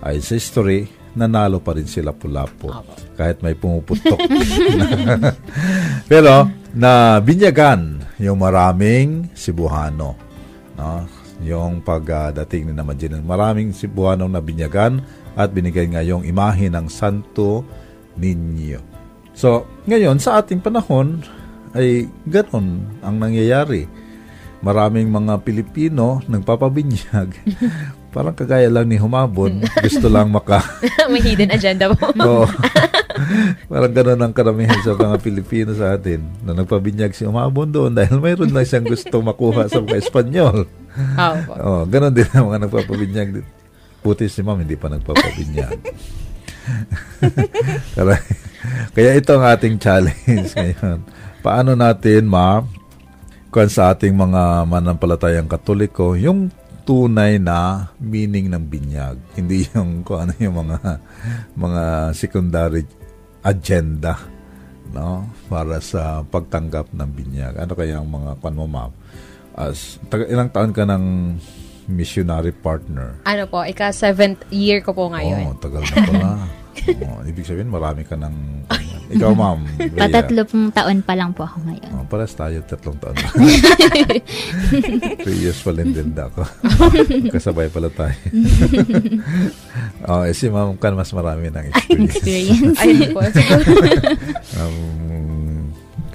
[0.04, 0.84] ay sa history
[1.16, 2.68] nanalo pa rin sila Lapu-Lapu
[3.16, 4.20] kahit may pumuputok
[6.10, 10.14] Pero, na binyagan yung maraming Cebuano.
[10.78, 11.02] No?
[11.42, 15.02] Yung pagdating ni naman maraming Cebuano na binyagan
[15.36, 17.66] at binigay nga yung imahe ng Santo
[18.16, 18.80] Niño.
[19.36, 21.20] So, ngayon, sa ating panahon,
[21.76, 23.84] ay ganon ang nangyayari.
[24.66, 27.30] Maraming mga Pilipino nagpapabinyag.
[28.16, 30.64] Parang kagaya lang ni Humabon, gusto lang maka
[31.12, 32.10] May hidden agenda po.
[32.26, 32.48] Oo.
[33.70, 38.18] Parang ganun ang karamihan sa mga Pilipino sa atin na nagpabinyag si Umabon doon dahil
[38.18, 40.66] mayroon lang siyang gusto makuha sa mga Espanyol.
[41.14, 41.52] Opo.
[41.60, 43.28] Oh, ganun din ang mga nagpapabinyag.
[44.02, 45.78] Puti si ma'am, hindi pa nagpapabinyag.
[47.94, 48.16] kaya,
[48.96, 51.04] kaya ito ang ating challenge ngayon.
[51.44, 52.64] Paano natin, ma'am,
[53.56, 56.52] kung sa ating mga manampalatayang katoliko, yung
[56.84, 59.16] tunay na meaning ng binyag.
[59.40, 60.78] Hindi yung kung ano yung mga
[61.56, 62.84] mga secondary
[63.40, 64.20] agenda
[64.92, 67.56] no para sa pagtanggap ng binyag.
[67.56, 68.92] Ano kaya ang mga kwan mo ma'am?
[69.56, 71.04] As taga, ilang taon ka ng
[71.88, 73.24] missionary partner?
[73.24, 75.56] Ano po, ika seventh year ko po Oh, ngayon.
[75.64, 76.28] tagal na pala.
[77.06, 78.34] oh, ibig sabihin marami ka ng
[79.14, 79.62] ikaw ma'am.
[79.78, 80.02] Rhea.
[80.02, 81.90] Patatlo pong taon pa lang po ako ngayon.
[81.94, 83.14] Oh, pares tayo tatlong taon.
[85.24, 86.42] Three years pa din din ako.
[87.30, 88.18] Kasabay pala tayo.
[90.10, 92.14] oh, eh, si ma'am kan mas marami ng experience.
[92.18, 92.78] Experience.
[92.82, 93.20] Ayun po.
[93.30, 93.62] Siguro,
[94.58, 94.76] um,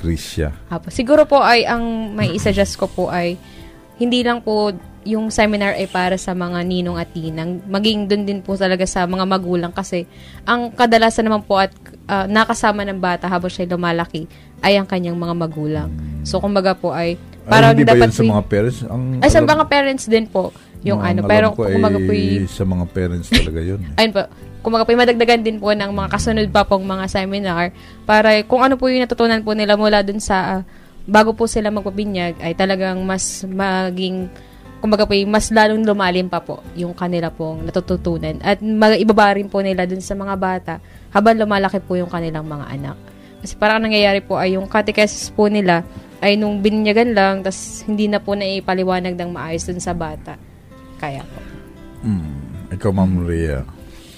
[0.02, 0.50] Krisya.
[0.68, 0.90] Apo.
[0.90, 3.38] Siguro po ay ang may isa-suggest ko po ay
[4.02, 7.58] hindi lang po yung seminar ay para sa mga ninong at ninang.
[7.66, 10.06] Maging doon din po talaga sa mga magulang kasi
[10.46, 11.74] ang kadalasan naman po at
[12.06, 14.30] ah, nakasama ng bata habang siya lumalaki
[14.62, 15.90] ay ang kanyang mga magulang.
[16.22, 17.18] So kumbaga po ay
[17.50, 18.80] parang hindi ba dapat yun sa mga parents?
[18.86, 20.54] Ang, ay sa mga parents din po
[20.86, 21.26] yung ano.
[21.26, 23.80] Pero ko ay kumbaga po y- sa mga parents talaga yun.
[23.98, 24.22] ayun po,
[24.62, 27.74] kumaga po, madagdagan din po ng mga kasunod pa pong mga seminar
[28.06, 30.64] para kung ano po yung natutunan po nila mula dun sa ah,
[31.10, 34.30] bago po sila magpabinyag ay talagang mas maging
[34.82, 39.48] kumbaga po, mas lalong lumalim pa po yung kanila pong natututunan at mag- ibaba rin
[39.48, 40.74] po nila dun sa mga bata
[41.14, 42.98] habang lumalaki po yung kanilang mga anak.
[43.46, 45.86] Kasi parang ang nangyayari po ay yung catechesis po nila
[46.22, 50.38] ay nung binyagan lang tas hindi na po naipaliwanag ng maayos dun sa bata.
[50.98, 51.40] Kaya po.
[52.06, 52.42] Mm.
[52.72, 53.62] Ikaw, Ma'am Rhea.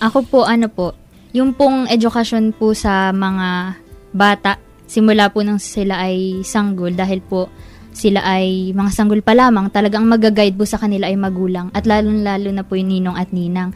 [0.04, 0.94] Ako po, ano po,
[1.34, 3.80] yung pong edukasyon po sa mga
[4.14, 7.50] bata, simula po nang sila ay sanggol dahil po
[7.94, 12.50] sila ay mga sanggol pa lamang, talagang magaguide po sa kanila ay magulang at lalong-lalo
[12.50, 13.72] na po yung ninong at ninang.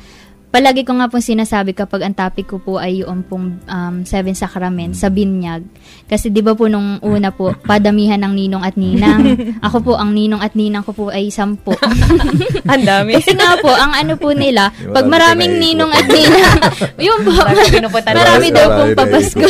[0.48, 4.32] Palagi ko nga pong sinasabi kapag ang topic ko po ay yung pong um, seven
[4.32, 5.64] sacrament sa binyag.
[6.08, 9.24] Kasi di ba po nung una po, padamihan ng ninong at ninang.
[9.60, 11.76] Ako po, ang ninong at ninang ko po ay sampu.
[12.72, 13.16] Ang dami.
[13.16, 16.60] Kasi nga po, ang ano po nila, pag marami maraming ninong at ninang,
[17.00, 17.32] yun po,
[18.12, 19.48] Marami daw pong papasko.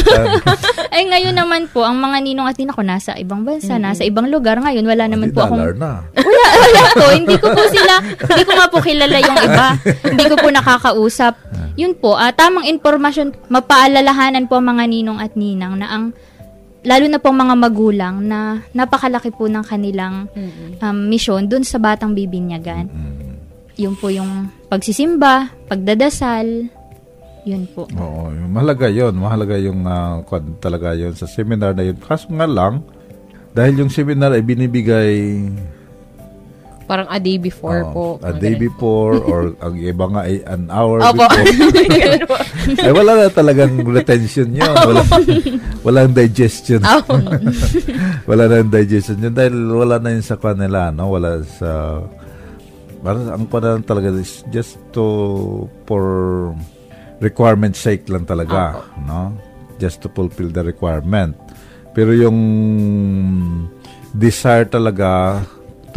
[0.93, 4.29] Ay ngayon naman po, ang mga ninong at ninang ko nasa ibang bansa, nasa ibang
[4.29, 4.57] lugar.
[4.57, 5.77] Ngayon, wala naman Hindi po akong...
[5.77, 6.01] na.
[6.17, 7.05] Wala, wala po.
[7.13, 9.67] Hindi ko po sila, hindi ko nga po kilala yung iba.
[10.09, 10.47] Hindi ko po
[10.87, 11.33] nakakausap.
[11.77, 16.05] Yun po, ah, tamang informasyon, mapaalalahanan po ang mga ninong at ninang na ang,
[16.87, 20.31] lalo na po ang mga magulang na napakalaki po ng kanilang
[20.79, 22.89] um, misyon dun sa batang bibinyagan.
[23.77, 26.65] Yun po yung pagsisimba, pagdadasal,
[27.45, 27.87] yun po.
[27.93, 29.85] Oo, yung mahalaga yon Mahalaga yung
[30.27, 31.95] kwan talaga yon sa seminar na yun.
[31.95, 32.83] Kaso nga lang,
[33.53, 35.45] dahil yung seminar ay binibigay
[36.87, 38.05] Parang a day before oh, po.
[38.23, 38.71] a day ganun.
[38.71, 41.27] before or ang iba nga ay an hour Opo.
[41.27, 42.39] before.
[42.87, 44.71] Ay wala na talagang retention yun.
[44.71, 45.03] Wala,
[45.83, 46.79] walang digestion.
[46.87, 47.19] Opo.
[48.23, 51.11] wala na yung digestion yun dahil wala na yun sa kanila, no?
[51.11, 51.99] Wala sa...
[53.03, 56.55] Parang ang kwan talaga is just to for
[57.19, 59.35] requirement sake lang talaga, no?
[59.75, 61.35] Just to fulfill the requirement.
[61.91, 62.39] Pero yung
[64.15, 65.43] desire talaga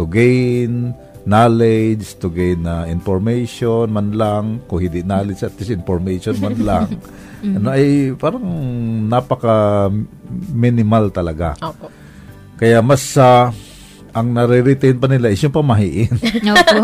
[0.00, 0.96] to gain
[1.28, 6.88] knowledge, to gain na information man lang, kung hindi knowledge at least information man lang.
[7.44, 8.44] Ano ay parang
[9.04, 9.88] napaka
[10.48, 11.52] minimal talaga.
[11.60, 11.92] Opo.
[12.56, 13.52] Kaya mas sa
[14.10, 16.10] ang nare-retain pa nila is yung pamahiin.
[16.50, 16.78] Opo.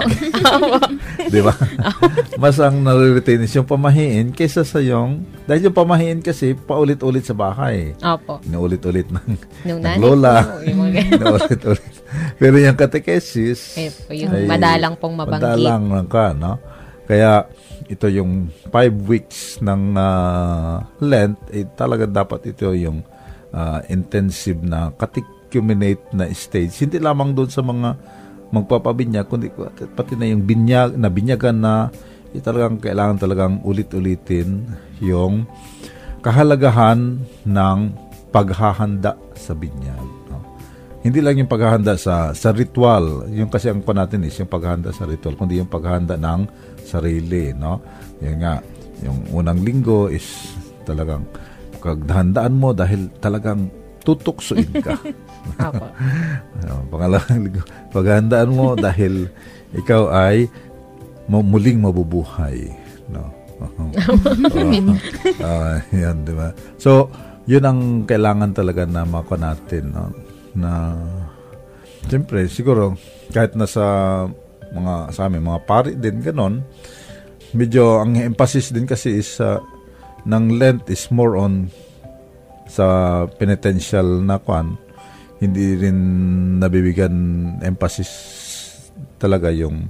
[1.33, 1.51] Di ba?
[2.43, 7.35] Mas ang nare-retain is yung pamahiin kaysa sa yung, dahil yung pamahiin kasi paulit-ulit sa
[7.35, 7.99] bahay.
[7.99, 8.39] Opo.
[8.47, 9.35] Inuulit-ulit ng,
[9.67, 10.63] Nung ng lola.
[10.63, 12.06] Inuulit-ulit.
[12.41, 15.57] Pero yung catechesis, Eh, yung ay madalang pong mabanggit.
[15.59, 16.59] Madalang lang ka, no?
[17.07, 17.47] Kaya,
[17.87, 23.03] ito yung five weeks ng ah, Lent, eh, talaga dapat ito yung
[23.55, 26.75] ah, intensive na catechumenate na stage.
[26.83, 27.95] Hindi lamang doon sa mga
[28.51, 29.51] magpapabinyag, kundi
[29.95, 31.91] pati na yung binyag, na binyagan na
[32.35, 34.67] eh, talagang kailangan talagang ulit-ulitin
[35.01, 35.47] yung
[36.23, 37.79] kahalagahan ng
[38.35, 40.06] paghahanda sa binyag.
[41.07, 44.91] Hindi lang yung paghahanda sa sa ritual, yung kasi ang pa natin is yung paghahanda
[44.91, 46.51] sa ritual, kundi yung paghahanda ng
[46.83, 47.79] sarili, no?
[48.27, 48.59] Yan nga,
[49.07, 50.51] yung unang linggo is
[50.83, 51.23] talagang
[51.79, 53.71] pagdahandaan mo dahil talagang
[54.03, 54.99] tutuksuin ka.
[55.63, 55.87] Apo.
[56.67, 57.63] Uh, pangalawang linggo,
[57.95, 59.31] paghandaan mo dahil
[59.77, 60.51] ikaw ay
[61.31, 62.67] mu- muling mabubuhay.
[63.07, 63.31] No?
[65.39, 66.51] uh, yan, di ba?
[66.83, 67.07] So,
[67.47, 69.95] yun ang kailangan talaga na mako natin.
[69.95, 70.11] No?
[70.57, 70.97] Na,
[72.09, 72.97] siyempre, siguro,
[73.31, 73.85] kahit nasa
[74.73, 76.65] mga, sa amin, mga pari din, ganon,
[77.55, 79.63] medyo ang emphasis din kasi is uh,
[80.27, 81.71] ng Lent is more on
[82.67, 84.75] sa penitential na kwan,
[85.39, 85.99] hindi rin
[86.59, 87.15] nabibigyan
[87.63, 88.11] emphasis
[89.21, 89.87] talaga yung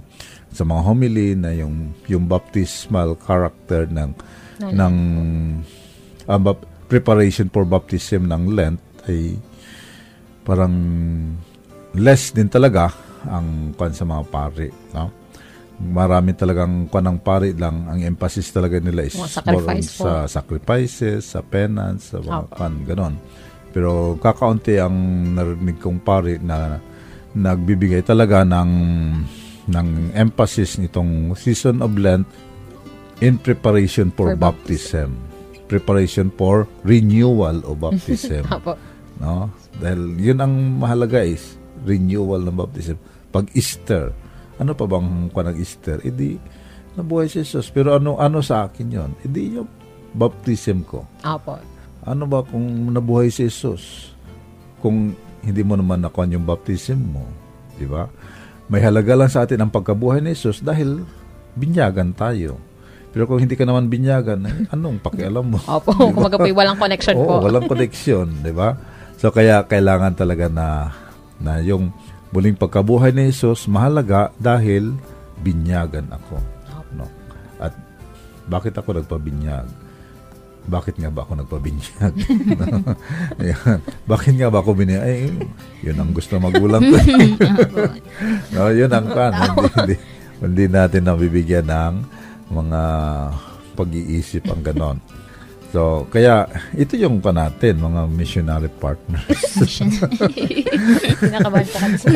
[0.53, 4.11] sa mga homily na yung yung baptismal character ng
[4.73, 4.95] ng
[6.27, 9.37] ah, bap- preparation for baptism ng Lent ay
[10.47, 10.75] parang
[11.93, 12.95] less din talaga
[13.27, 15.11] ang kwan sa mga pari, no?
[15.77, 20.05] Marami talagang kwan ng pari lang ang emphasis talaga nila is Mga more on po.
[20.09, 22.55] sa sacrifices, sa penance, sa mga Opo.
[22.55, 23.15] kwan, ganon.
[23.77, 24.97] Pero kakaunti ang
[25.37, 26.81] narinig kong pari na
[27.37, 28.71] nagbibigay talaga ng
[29.69, 32.25] ng emphasis nitong season of Lent
[33.21, 35.19] in preparation for, For baptism.
[35.67, 38.47] Preparation for renewal of baptism.
[39.17, 39.49] No?
[39.77, 42.97] Dahil yun ang mahalaga is renewal ng baptism.
[43.29, 44.13] Pag Easter,
[44.57, 46.01] ano pa bang kwa ng Easter?
[46.01, 46.41] E di,
[46.97, 47.69] nabuhay si Jesus.
[47.69, 49.11] Pero ano ano sa akin yon?
[49.21, 49.69] E di yung
[50.17, 51.05] baptism ko.
[51.21, 51.61] Apo.
[52.09, 54.15] Ano ba kung nabuhay si Jesus?
[54.81, 55.13] Kung
[55.45, 57.25] hindi mo naman nakuha yung baptism mo,
[57.77, 58.09] di ba?
[58.67, 61.05] May halaga lang sa atin ang pagkabuhay ni Jesus dahil
[61.55, 62.59] binyagan tayo.
[63.15, 65.59] Pero kung hindi ka naman binyagan, eh, anong pakialam mo?
[65.65, 65.95] Opo.
[66.17, 67.35] Kumaga po, walang connection Oo, po.
[67.49, 68.77] walang connection, di ba?
[69.17, 70.93] So kaya kailangan talaga na
[71.41, 71.93] na yung
[72.33, 74.97] muling pagkabuhay ni Jesus mahalaga dahil
[75.41, 76.37] binyagan ako.
[76.97, 77.09] No?
[77.61, 77.73] At
[78.49, 79.69] bakit ako nagpabinyag?
[80.67, 82.13] Bakit nga ba ako nagpabinyag?
[83.41, 83.79] Ayan.
[84.05, 85.03] Bakit nga ba ako binyag?
[85.03, 85.31] Ay,
[85.81, 86.97] yun ang gusto magulang ko.
[88.55, 89.33] no, yun ang kan.
[89.33, 89.97] Hindi, hindi,
[90.43, 91.95] hindi natin nabibigyan ng
[92.51, 92.83] mga
[93.79, 94.99] pag-iisip ang ganon.
[95.77, 99.29] So, kaya ito yung pa natin, mga missionary partners.
[101.21, 102.09] Kinakabahan po kami sa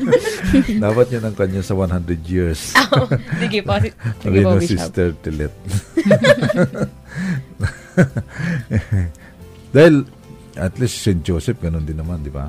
[0.88, 2.72] Dapat yun ang kanya sa 100 years.
[3.44, 3.76] Sige po.
[4.24, 4.56] Sige po.
[4.64, 5.52] Sister Tilet.
[9.68, 10.08] Dahil,
[10.56, 11.20] at least St.
[11.20, 12.48] Joseph, ganun din naman, di ba?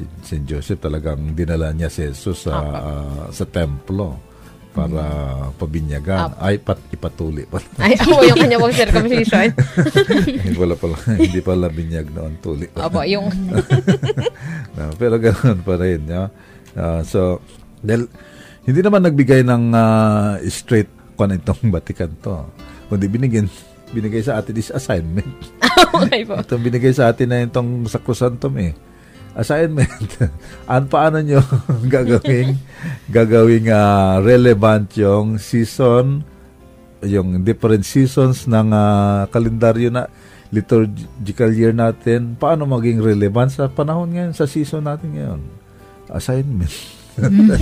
[0.00, 0.48] Si St.
[0.48, 4.27] Joseph talagang dinala niya si Jesus sa, ah, sa templo
[4.72, 5.04] para
[5.56, 6.36] pabinyagan.
[6.38, 7.58] Ay, pat, ipatuli pa.
[7.80, 9.48] Ay, ako yung kanya pong circumcision.
[10.28, 12.86] hindi pala, pala, hindi pala binyag noon, tuli pa.
[12.86, 13.26] Opo, yung...
[14.76, 16.00] No, pero ganoon pa rin.
[16.06, 16.30] No?
[16.78, 17.42] Ah, so,
[17.82, 18.06] dahil,
[18.68, 22.46] hindi naman nagbigay ng ah, straight kung itong Vatican to.
[22.86, 23.50] Kundi binigyan,
[23.90, 25.26] binigay sa atin is assignment.
[25.98, 26.38] okay po.
[26.38, 28.72] Itong binigay sa atin na itong Sacrosanctum eh.
[29.38, 30.18] Assignment.
[30.72, 31.38] An paano nyo
[31.94, 32.58] gagawing
[33.06, 36.26] gagawing ah, relevant yung season
[37.06, 40.10] yung different seasons ng ah, kalendaryo na
[40.48, 45.40] liturgical year natin, paano maging relevant sa panahon ngayon, sa season natin ngayon?
[46.08, 46.72] Assignment.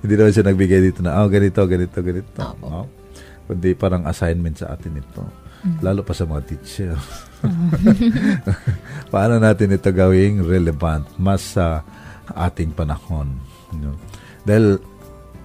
[0.00, 2.40] Hindi naman siya nagbigay dito na, oh, ganito, ganito, ganito.
[2.40, 2.64] Opo.
[2.64, 2.88] No?
[3.44, 5.28] Kundi parang assignment sa atin ito.
[5.84, 6.96] Lalo pa sa mga teacher.
[9.12, 11.84] paano natin ito gawing relevant mas sa
[12.32, 13.36] ating panahon.
[13.76, 13.94] No?
[14.44, 14.80] Dahil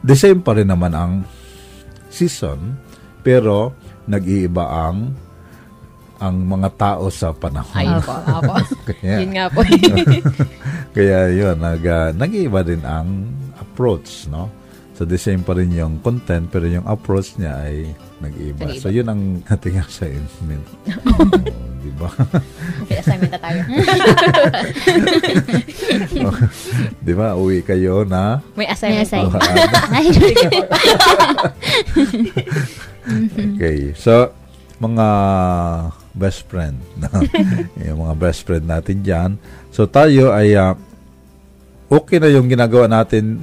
[0.03, 1.23] the same pa rin naman ang
[2.07, 2.79] season,
[3.21, 3.75] pero
[4.09, 5.13] nag-iiba ang
[6.19, 7.79] ang mga tao sa panahon.
[7.79, 8.12] Ay, opo.
[8.91, 9.63] Kaya, Yun nga po.
[10.95, 13.23] kaya yun, nag, ah, nag-iiba din ang
[13.55, 14.51] approach, no?
[14.99, 18.67] So, the same pa rin yung content, pero yung approach niya ay nag-iiba.
[18.67, 18.83] Nag-iiba.
[18.83, 20.67] So, yun ang ating assignment.
[21.07, 21.23] oh,
[21.79, 22.11] di ba?
[22.83, 23.63] okay, assignment na tayo.
[27.07, 27.39] di ba?
[27.39, 29.39] Uwi kayo na May assignment May assignment.
[29.95, 30.11] Ay,
[33.57, 33.97] Okay.
[33.97, 34.29] So,
[34.79, 35.07] mga
[36.13, 36.77] best friend.
[37.81, 39.31] yung mga best friend natin dyan.
[39.73, 40.75] So, tayo ay ah,
[41.89, 43.41] okay na yung ginagawa natin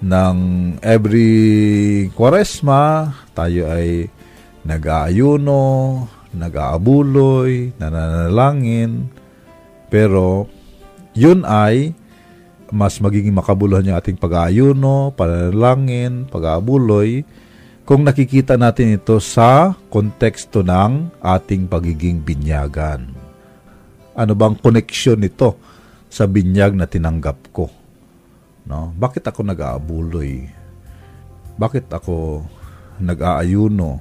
[0.00, 0.36] ng
[0.80, 3.12] every kwaresma.
[3.36, 4.08] Tayo ay
[4.64, 5.62] nag-aayuno,
[6.36, 9.08] nag-aabuloy, nananalangin.
[9.92, 10.48] Pero,
[11.16, 11.96] yun ay
[12.70, 17.26] mas magiging makabuluhan yung ating pag-aayuno, pananalangin, pag-aabuloy,
[17.82, 23.10] kung nakikita natin ito sa konteksto ng ating pagiging binyagan.
[24.14, 25.58] Ano bang koneksyon nito
[26.06, 27.79] sa binyag na tinanggap ko?
[28.68, 28.92] No?
[28.96, 30.48] Bakit ako nag-aabuloy?
[31.60, 32.44] Bakit ako
[33.00, 34.00] nag-aayuno?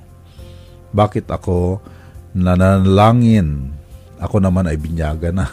[0.96, 1.84] Bakit ako
[2.36, 3.72] nananalangin?
[4.20, 5.48] Ako naman ay binyaga na.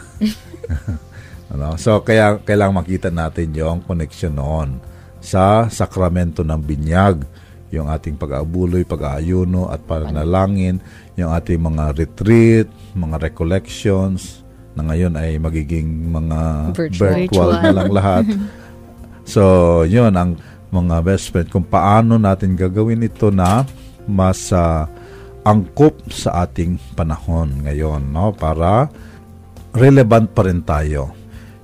[1.51, 1.79] ano?
[1.79, 4.79] So, kaya kailangan makita natin yung connection noon
[5.23, 7.23] sa sakramento ng binyag,
[7.71, 10.79] yung ating pag-aabuloy, pag-aayuno at panalangin,
[11.19, 14.47] yung ating mga retreat, mga recollections,
[14.77, 16.39] na ngayon ay magiging mga
[16.77, 17.13] Virtual.
[17.17, 18.25] virtual na lang lahat.
[19.27, 20.39] So, yun ang
[20.71, 23.67] mga best friend kung paano natin gagawin ito na
[24.07, 24.87] mas ah,
[25.43, 28.31] angkop sa ating panahon ngayon, no?
[28.31, 28.87] Para
[29.75, 31.11] relevant pa rin tayo.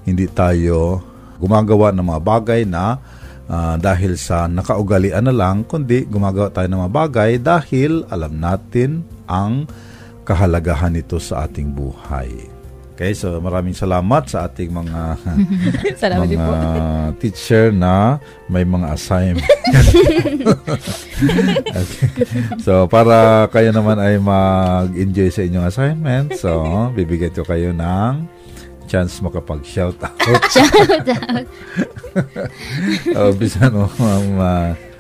[0.03, 0.99] Hindi tayo
[1.39, 2.99] gumagawa ng mga bagay na
[3.47, 9.07] ah, dahil sa nakaugalian na lang, kundi gumagawa tayo ng mga bagay dahil alam natin
[9.24, 9.72] ang
[10.28, 12.62] kahalagahan nito sa ating buhay.
[12.93, 15.17] Okay, so maraming salamat sa ating mga
[16.05, 16.53] Salamat din po.
[16.53, 16.69] mga
[17.25, 19.41] teacher na may mga assignment.
[21.73, 22.05] okay.
[22.61, 26.61] So, para kayo naman ay mag-enjoy sa inyong assignment, so,
[26.93, 28.29] bibigyan ko kayo ng
[28.85, 30.41] chance makapag-shout out.
[30.53, 31.49] Shout out.
[33.09, 34.92] uh, bisan mo, Ma'am uh,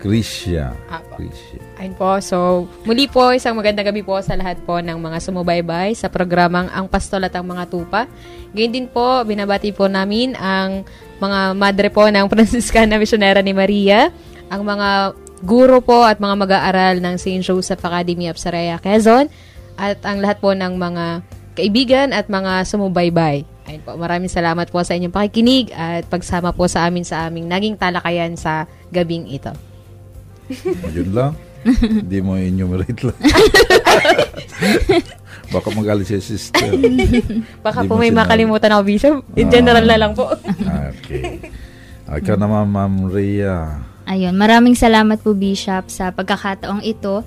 [0.00, 0.72] Krisha.
[0.88, 1.20] Apo.
[1.20, 1.60] Krisha.
[1.76, 2.16] Ayun po.
[2.24, 6.72] So, muli po, isang magandang gabi po sa lahat po ng mga sumubaybay sa programang
[6.72, 8.08] Ang Pastol at ang Mga Tupa.
[8.56, 10.88] Ngayon din po, binabati po namin ang
[11.20, 14.08] mga madre po ng Franciscana Misionera ni Maria,
[14.48, 17.44] ang mga guro po at mga mag-aaral ng St.
[17.44, 19.28] Joseph Academy of Saraya, Quezon,
[19.76, 21.04] at ang lahat po ng mga
[21.56, 23.44] kaibigan at mga sumubaybay.
[23.68, 27.46] Ayun po, maraming salamat po sa inyong pakikinig at pagsama po sa amin sa aming
[27.46, 29.69] naging talakayan sa gabing ito.
[30.90, 31.32] Yun lang.
[32.04, 33.18] Hindi mo enumerate lang.
[35.52, 36.70] Baka magalit si sister.
[37.66, 38.20] Baka Di po may sinabi.
[38.22, 39.16] makalimutan ako, Bishop.
[39.34, 40.30] In general na lang po.
[40.94, 41.42] Okay.
[42.06, 43.82] Ikaw naman, Ma'am Rhea.
[44.06, 47.26] Ayun, maraming salamat po Bishop sa pagkakataong ito.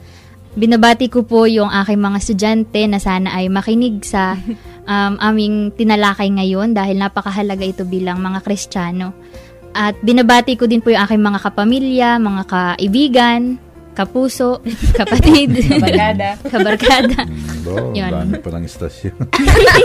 [0.53, 4.37] Binabati ko po yung aking mga estudyante na sana ay makinig sa
[4.85, 9.11] um, aming tinalakay ngayon dahil napakahalaga ito bilang mga Kristiyano.
[9.73, 13.57] At binabati ko din po yung aking mga kapamilya, mga kaibigan,
[13.93, 14.61] kapuso,
[14.99, 16.29] kapatid, Kabarkada.
[16.53, 17.19] kabarkada.
[17.25, 18.09] Mm, bo, Yun.
[18.09, 19.17] dami pa ng istasyon.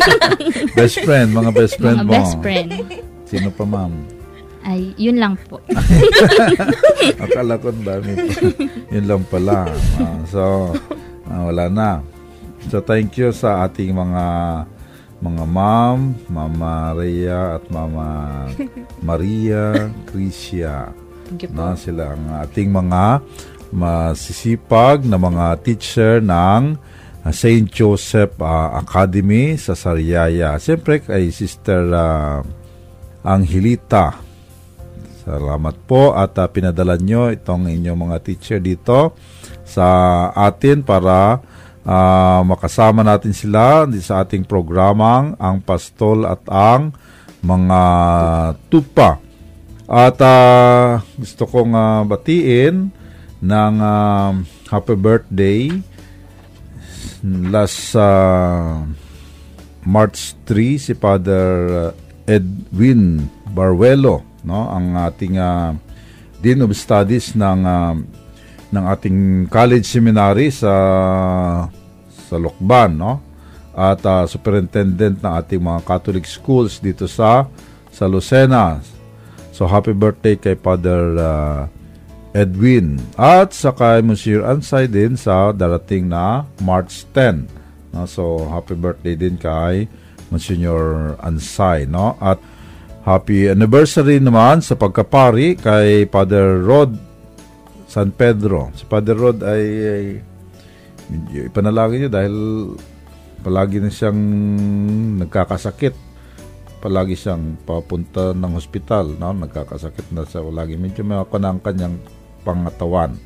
[0.78, 2.12] best friend, mga best friend mga mo.
[2.12, 2.70] best friend.
[3.24, 3.92] Sino pa, ma'am?
[4.60, 5.60] Ay, yun lang po.
[7.16, 8.32] Akala ko ang dami pa.
[8.92, 9.64] Yun lang pala.
[9.96, 10.40] Ah, so,
[11.24, 11.90] ah, wala na.
[12.68, 14.22] So, thank you sa ating mga
[15.18, 18.08] mga ma'am, Mama Rhea at Mama
[19.06, 20.94] Maria Crisia.
[21.52, 23.20] Na sila ang ating mga
[23.68, 26.78] masisipag na mga teacher ng
[27.28, 27.68] uh, St.
[27.68, 30.56] Joseph ah, Academy sa Sariaya.
[30.56, 32.40] Siyempre kay Sister ah,
[33.26, 34.16] Angelita.
[35.26, 39.12] Salamat po at ah, pinadala nyo itong inyong mga teacher dito
[39.68, 41.44] sa atin para
[41.88, 46.92] ah, makasama natin sila sa ating programang ang pastol at ang
[47.40, 47.80] mga
[48.68, 49.16] tupa.
[49.88, 52.92] At ah, gusto kong ah, batiin
[53.40, 54.36] ng ah,
[54.68, 55.72] happy birthday
[57.24, 58.84] last ah,
[59.88, 61.48] March 3 si Father
[61.88, 61.90] uh,
[62.28, 65.72] Edwin Barwelo, no, ang ating uh,
[66.44, 67.96] Dean of Studies ng uh,
[68.68, 70.72] ng ating college seminary sa
[72.28, 73.24] sa Lokban, no?
[73.72, 77.48] At uh, superintendent ng ating mga Catholic schools dito sa
[77.88, 78.84] sa Lucena.
[79.56, 81.60] So happy birthday kay Father uh,
[82.36, 87.48] Edwin at sa kay Monsieur Ansay din sa darating na March 10.
[87.90, 88.04] No?
[88.04, 89.88] So, happy birthday din kay
[90.28, 91.88] Monsignor Ansay.
[91.88, 92.20] No?
[92.20, 92.38] At
[93.08, 96.94] happy anniversary naman sa pagkapari kay Father Rod
[97.88, 98.68] San Pedro.
[98.76, 100.04] Si Father Rod ay, ay
[101.48, 102.34] ipanalangin niyo dahil
[103.40, 104.20] palagi na siyang
[105.24, 105.94] nagkakasakit.
[106.78, 109.16] Palagi siyang papunta ng hospital.
[109.16, 109.32] No?
[109.34, 110.44] Nagkakasakit na siya.
[110.46, 111.96] Lagi medyo may ako ng kanyang
[112.46, 113.16] pangatawan.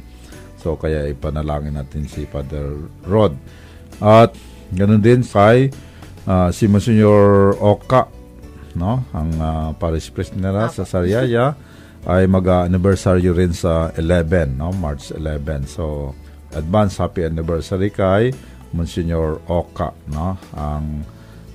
[0.63, 3.35] So, kaya ipanalangin natin si Father Rod.
[3.99, 4.33] At
[4.71, 5.75] ganun din kay
[6.25, 8.07] ah, si Monsignor Oka,
[8.79, 9.03] no?
[9.11, 11.59] ang ah, parish priest nila sa Sariaya,
[12.03, 14.75] ay mag-anniversary rin sa 11, no?
[14.75, 15.71] March 11.
[15.71, 16.15] So,
[16.55, 18.33] advance happy anniversary kay
[18.73, 20.41] Monsignor Oka, no?
[20.57, 21.05] ang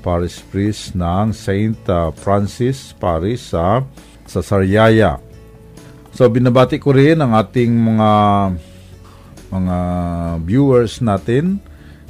[0.06, 3.84] parish priest ng Saint ah, Francis Parish sa
[4.24, 5.20] sa Sariaya.
[6.14, 8.12] So binabati ko rin ang ating mga
[9.52, 9.78] mga
[10.44, 11.60] viewers natin.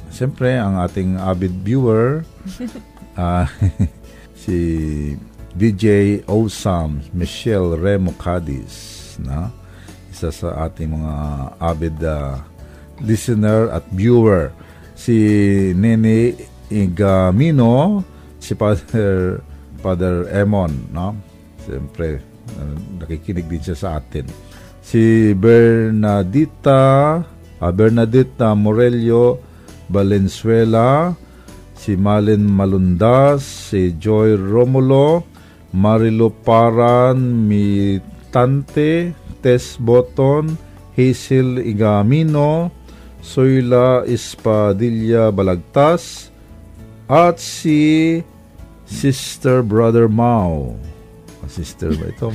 [0.08, 2.24] Siyempre, ang ating avid viewer
[3.18, 3.50] ah,
[4.42, 4.56] si
[5.58, 9.50] DJ Osam Michelle Remo Cadiz na
[10.08, 11.14] isa sa ating mga
[11.58, 12.46] avid ah,
[13.02, 14.50] listener at viewer
[14.98, 15.14] si
[15.74, 16.34] Nene
[16.70, 18.02] Igamino
[18.38, 19.42] si Father
[19.78, 21.14] Father Emon no?
[21.62, 22.22] Siyempre
[22.58, 22.74] ah,
[23.04, 24.26] nakikinig din siya sa atin.
[24.82, 26.82] Si Bernadita
[27.60, 29.38] ah, Bernadita Morelio
[29.88, 31.14] Valenzuela
[31.78, 35.22] si Malin Malundas, si Joy Romulo,
[35.70, 40.58] Marilo Paran, Mitante, Tess Boton,
[40.98, 42.74] Hazel Igamino,
[43.22, 46.30] Soyla Espadilla Balagtas,
[47.08, 48.20] at si
[48.84, 50.76] Sister Brother Mao.
[51.40, 52.28] Ah, Sister ba ito?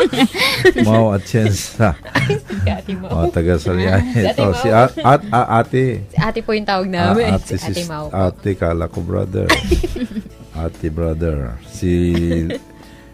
[0.86, 1.94] Mao Atienza.
[2.98, 3.22] Mau.
[3.22, 6.02] Mga taga Ate Ito, si at, at, a- ate.
[6.10, 7.30] Si Ate po yung tawag namin.
[7.30, 8.08] Ah, ate, si Ate po.
[8.10, 9.46] Ate, kala ko brother.
[10.64, 11.54] ate brother.
[11.70, 11.92] Si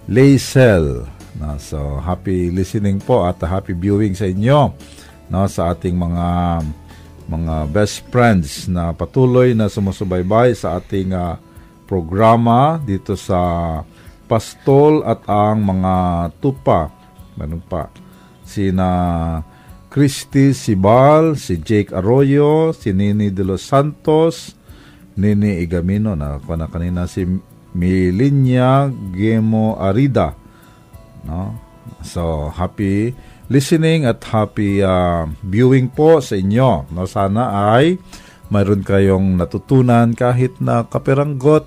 [0.09, 1.05] Laisel.
[1.41, 4.76] No, so, happy listening po at happy viewing sa inyo
[5.30, 6.26] no, sa ating mga
[7.30, 11.38] mga best friends na patuloy na sumusubaybay sa ating ah,
[11.86, 13.38] programa dito sa
[14.30, 15.94] Pastol at ang mga
[16.38, 16.86] tupa.
[17.34, 17.90] Meron pa.
[18.46, 18.86] Sina
[19.90, 24.54] Christy Sibal, si Jake Arroyo, si Nini de los Santos,
[25.18, 27.26] Nini Igamino, na na kanina si
[27.74, 30.38] Milinya Gemo Arida.
[31.26, 31.58] No?
[32.06, 33.10] So, happy
[33.51, 36.86] listening at happy uh, viewing po sa inyo.
[36.94, 37.05] No?
[37.05, 37.98] Sana ay
[38.48, 41.66] mayroon kayong natutunan kahit na kaperanggot,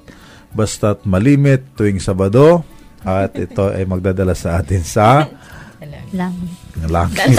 [0.55, 2.63] basta't malimit tuwing Sabado.
[3.03, 5.27] At ito ay magdadala sa atin sa
[6.73, 7.05] Lang.
[7.13, 7.29] langit.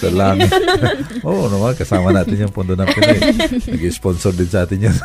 [0.00, 0.48] sa langit.
[1.28, 3.20] Oo naman, kasama natin yung Pondo ng Pinoy.
[3.68, 4.96] Nag-sponsor din sa atin yun.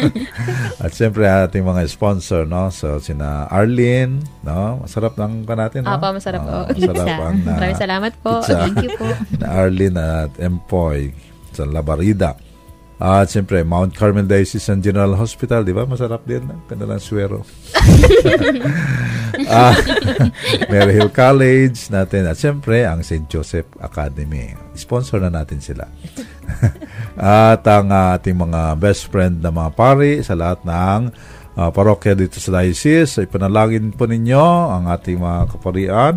[0.82, 2.74] At siyempre, ating mga sponsor, no?
[2.74, 4.82] So, sina Arlene, no?
[4.82, 5.94] Masarap lang ka natin, no?
[5.94, 6.50] Apa, masarap po.
[6.50, 8.32] Oo, masarap ang na, Maraming salamat po.
[8.42, 8.54] pizza.
[8.58, 9.08] Thank you po.
[9.38, 11.14] na Arlene at Empoy
[11.54, 12.34] sa Labarida.
[12.98, 15.82] At siyempre, Mount Carmel Diocesan General Hospital, di ba?
[15.82, 17.42] Masarap din ang kanilang swero.
[19.48, 19.74] Ah,
[20.72, 22.28] Mary Hill College natin.
[22.28, 23.26] At siyempre, ang St.
[23.28, 24.52] Joseph Academy.
[24.76, 25.88] Sponsor na natin sila.
[27.52, 31.00] at ang ah, ating mga best friend na mga pari sa lahat ng
[31.56, 33.24] ah, parokya dito sa diocese.
[33.24, 36.14] Ay panalangin po ninyo ang ating mga kaparian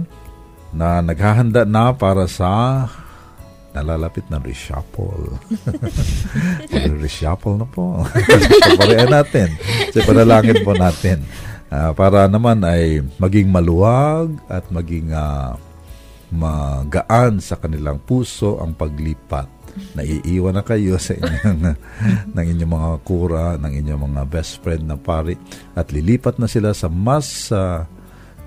[0.76, 2.84] na naghahanda na para sa
[3.76, 5.36] nalalapit na reshuffle.
[7.03, 8.07] reshuffle na po.
[8.63, 9.51] Kaparian natin.
[9.91, 11.28] Sa panalangin po natin.
[11.74, 15.57] Ah, para naman ay maging maluwag at maging ah,
[16.30, 19.49] magaan sa kanilang puso ang paglipat.
[19.97, 21.76] Naiiwan na kayo sa inyong,
[22.36, 25.36] ng inyong mga kura, ng inyong mga best friend na pari
[25.76, 27.84] at lilipat na sila sa mas ah,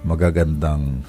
[0.06, 1.02] magagandang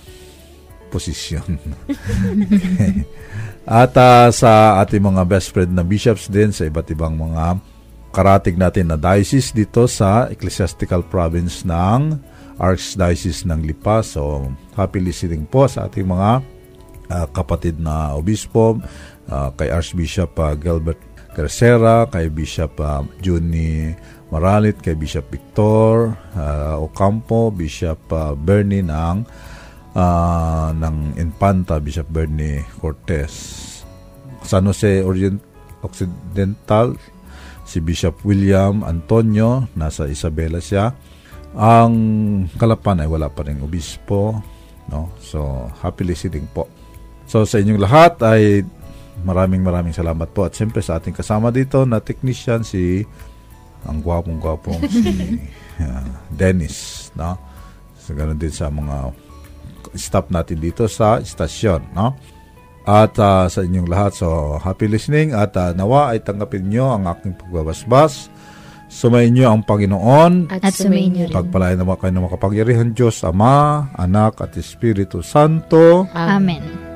[0.89, 1.61] posisyon.
[3.69, 7.61] At ah, sa ating mga best friend na bishops din sa iba't ibang mga
[8.09, 12.17] karatig natin na diocese dito sa Ecclesiastical Province ng
[12.59, 14.03] Archdiocese ng Lipa.
[14.03, 16.31] So, happy listening po sa ating mga
[17.09, 18.81] ah, kapatid na obispo,
[19.31, 20.99] ah, kay Archbishop ah, Gilbert
[21.33, 23.95] Carcera, kay Bishop ah, Juni
[24.29, 29.23] Maralit, kay Bishop Victor ah, Ocampo, Bishop ah, Bernie ng
[29.95, 33.31] ah, ng Infanta, Bishop Bernie Cortez.
[34.43, 35.39] San Jose Orient
[35.79, 36.95] Occidental,
[37.69, 40.89] si Bishop William Antonio, nasa Isabela siya.
[41.53, 41.93] Ang
[42.57, 44.41] Kalapan ay wala pa rin obispo.
[44.89, 45.13] No?
[45.21, 46.65] So, happy listening po.
[47.29, 48.65] So, sa inyong lahat ay
[49.21, 50.49] maraming maraming salamat po.
[50.49, 53.05] At siyempre sa ating kasama dito na technician, si
[53.85, 55.37] ang gwapong-gwapong si
[55.85, 57.09] ah, Dennis.
[57.13, 57.37] No?
[58.01, 59.13] So, ganun din sa mga
[59.93, 61.93] staff natin dito sa istasyon.
[61.93, 62.17] No?
[62.87, 67.07] At ah, sa inyong lahat, so happy listening at ah, nawa ay tanggapin nyo ang
[67.09, 68.31] aking pagbabasbas.
[68.89, 70.49] Sumayin nyo ang Panginoon.
[70.49, 71.35] At sumayin niyo rin.
[71.37, 76.09] Pagpalain naman kayo ng makapangyarihan Diyos, Ama, Anak at Espiritu Santo.
[76.17, 76.88] Amen.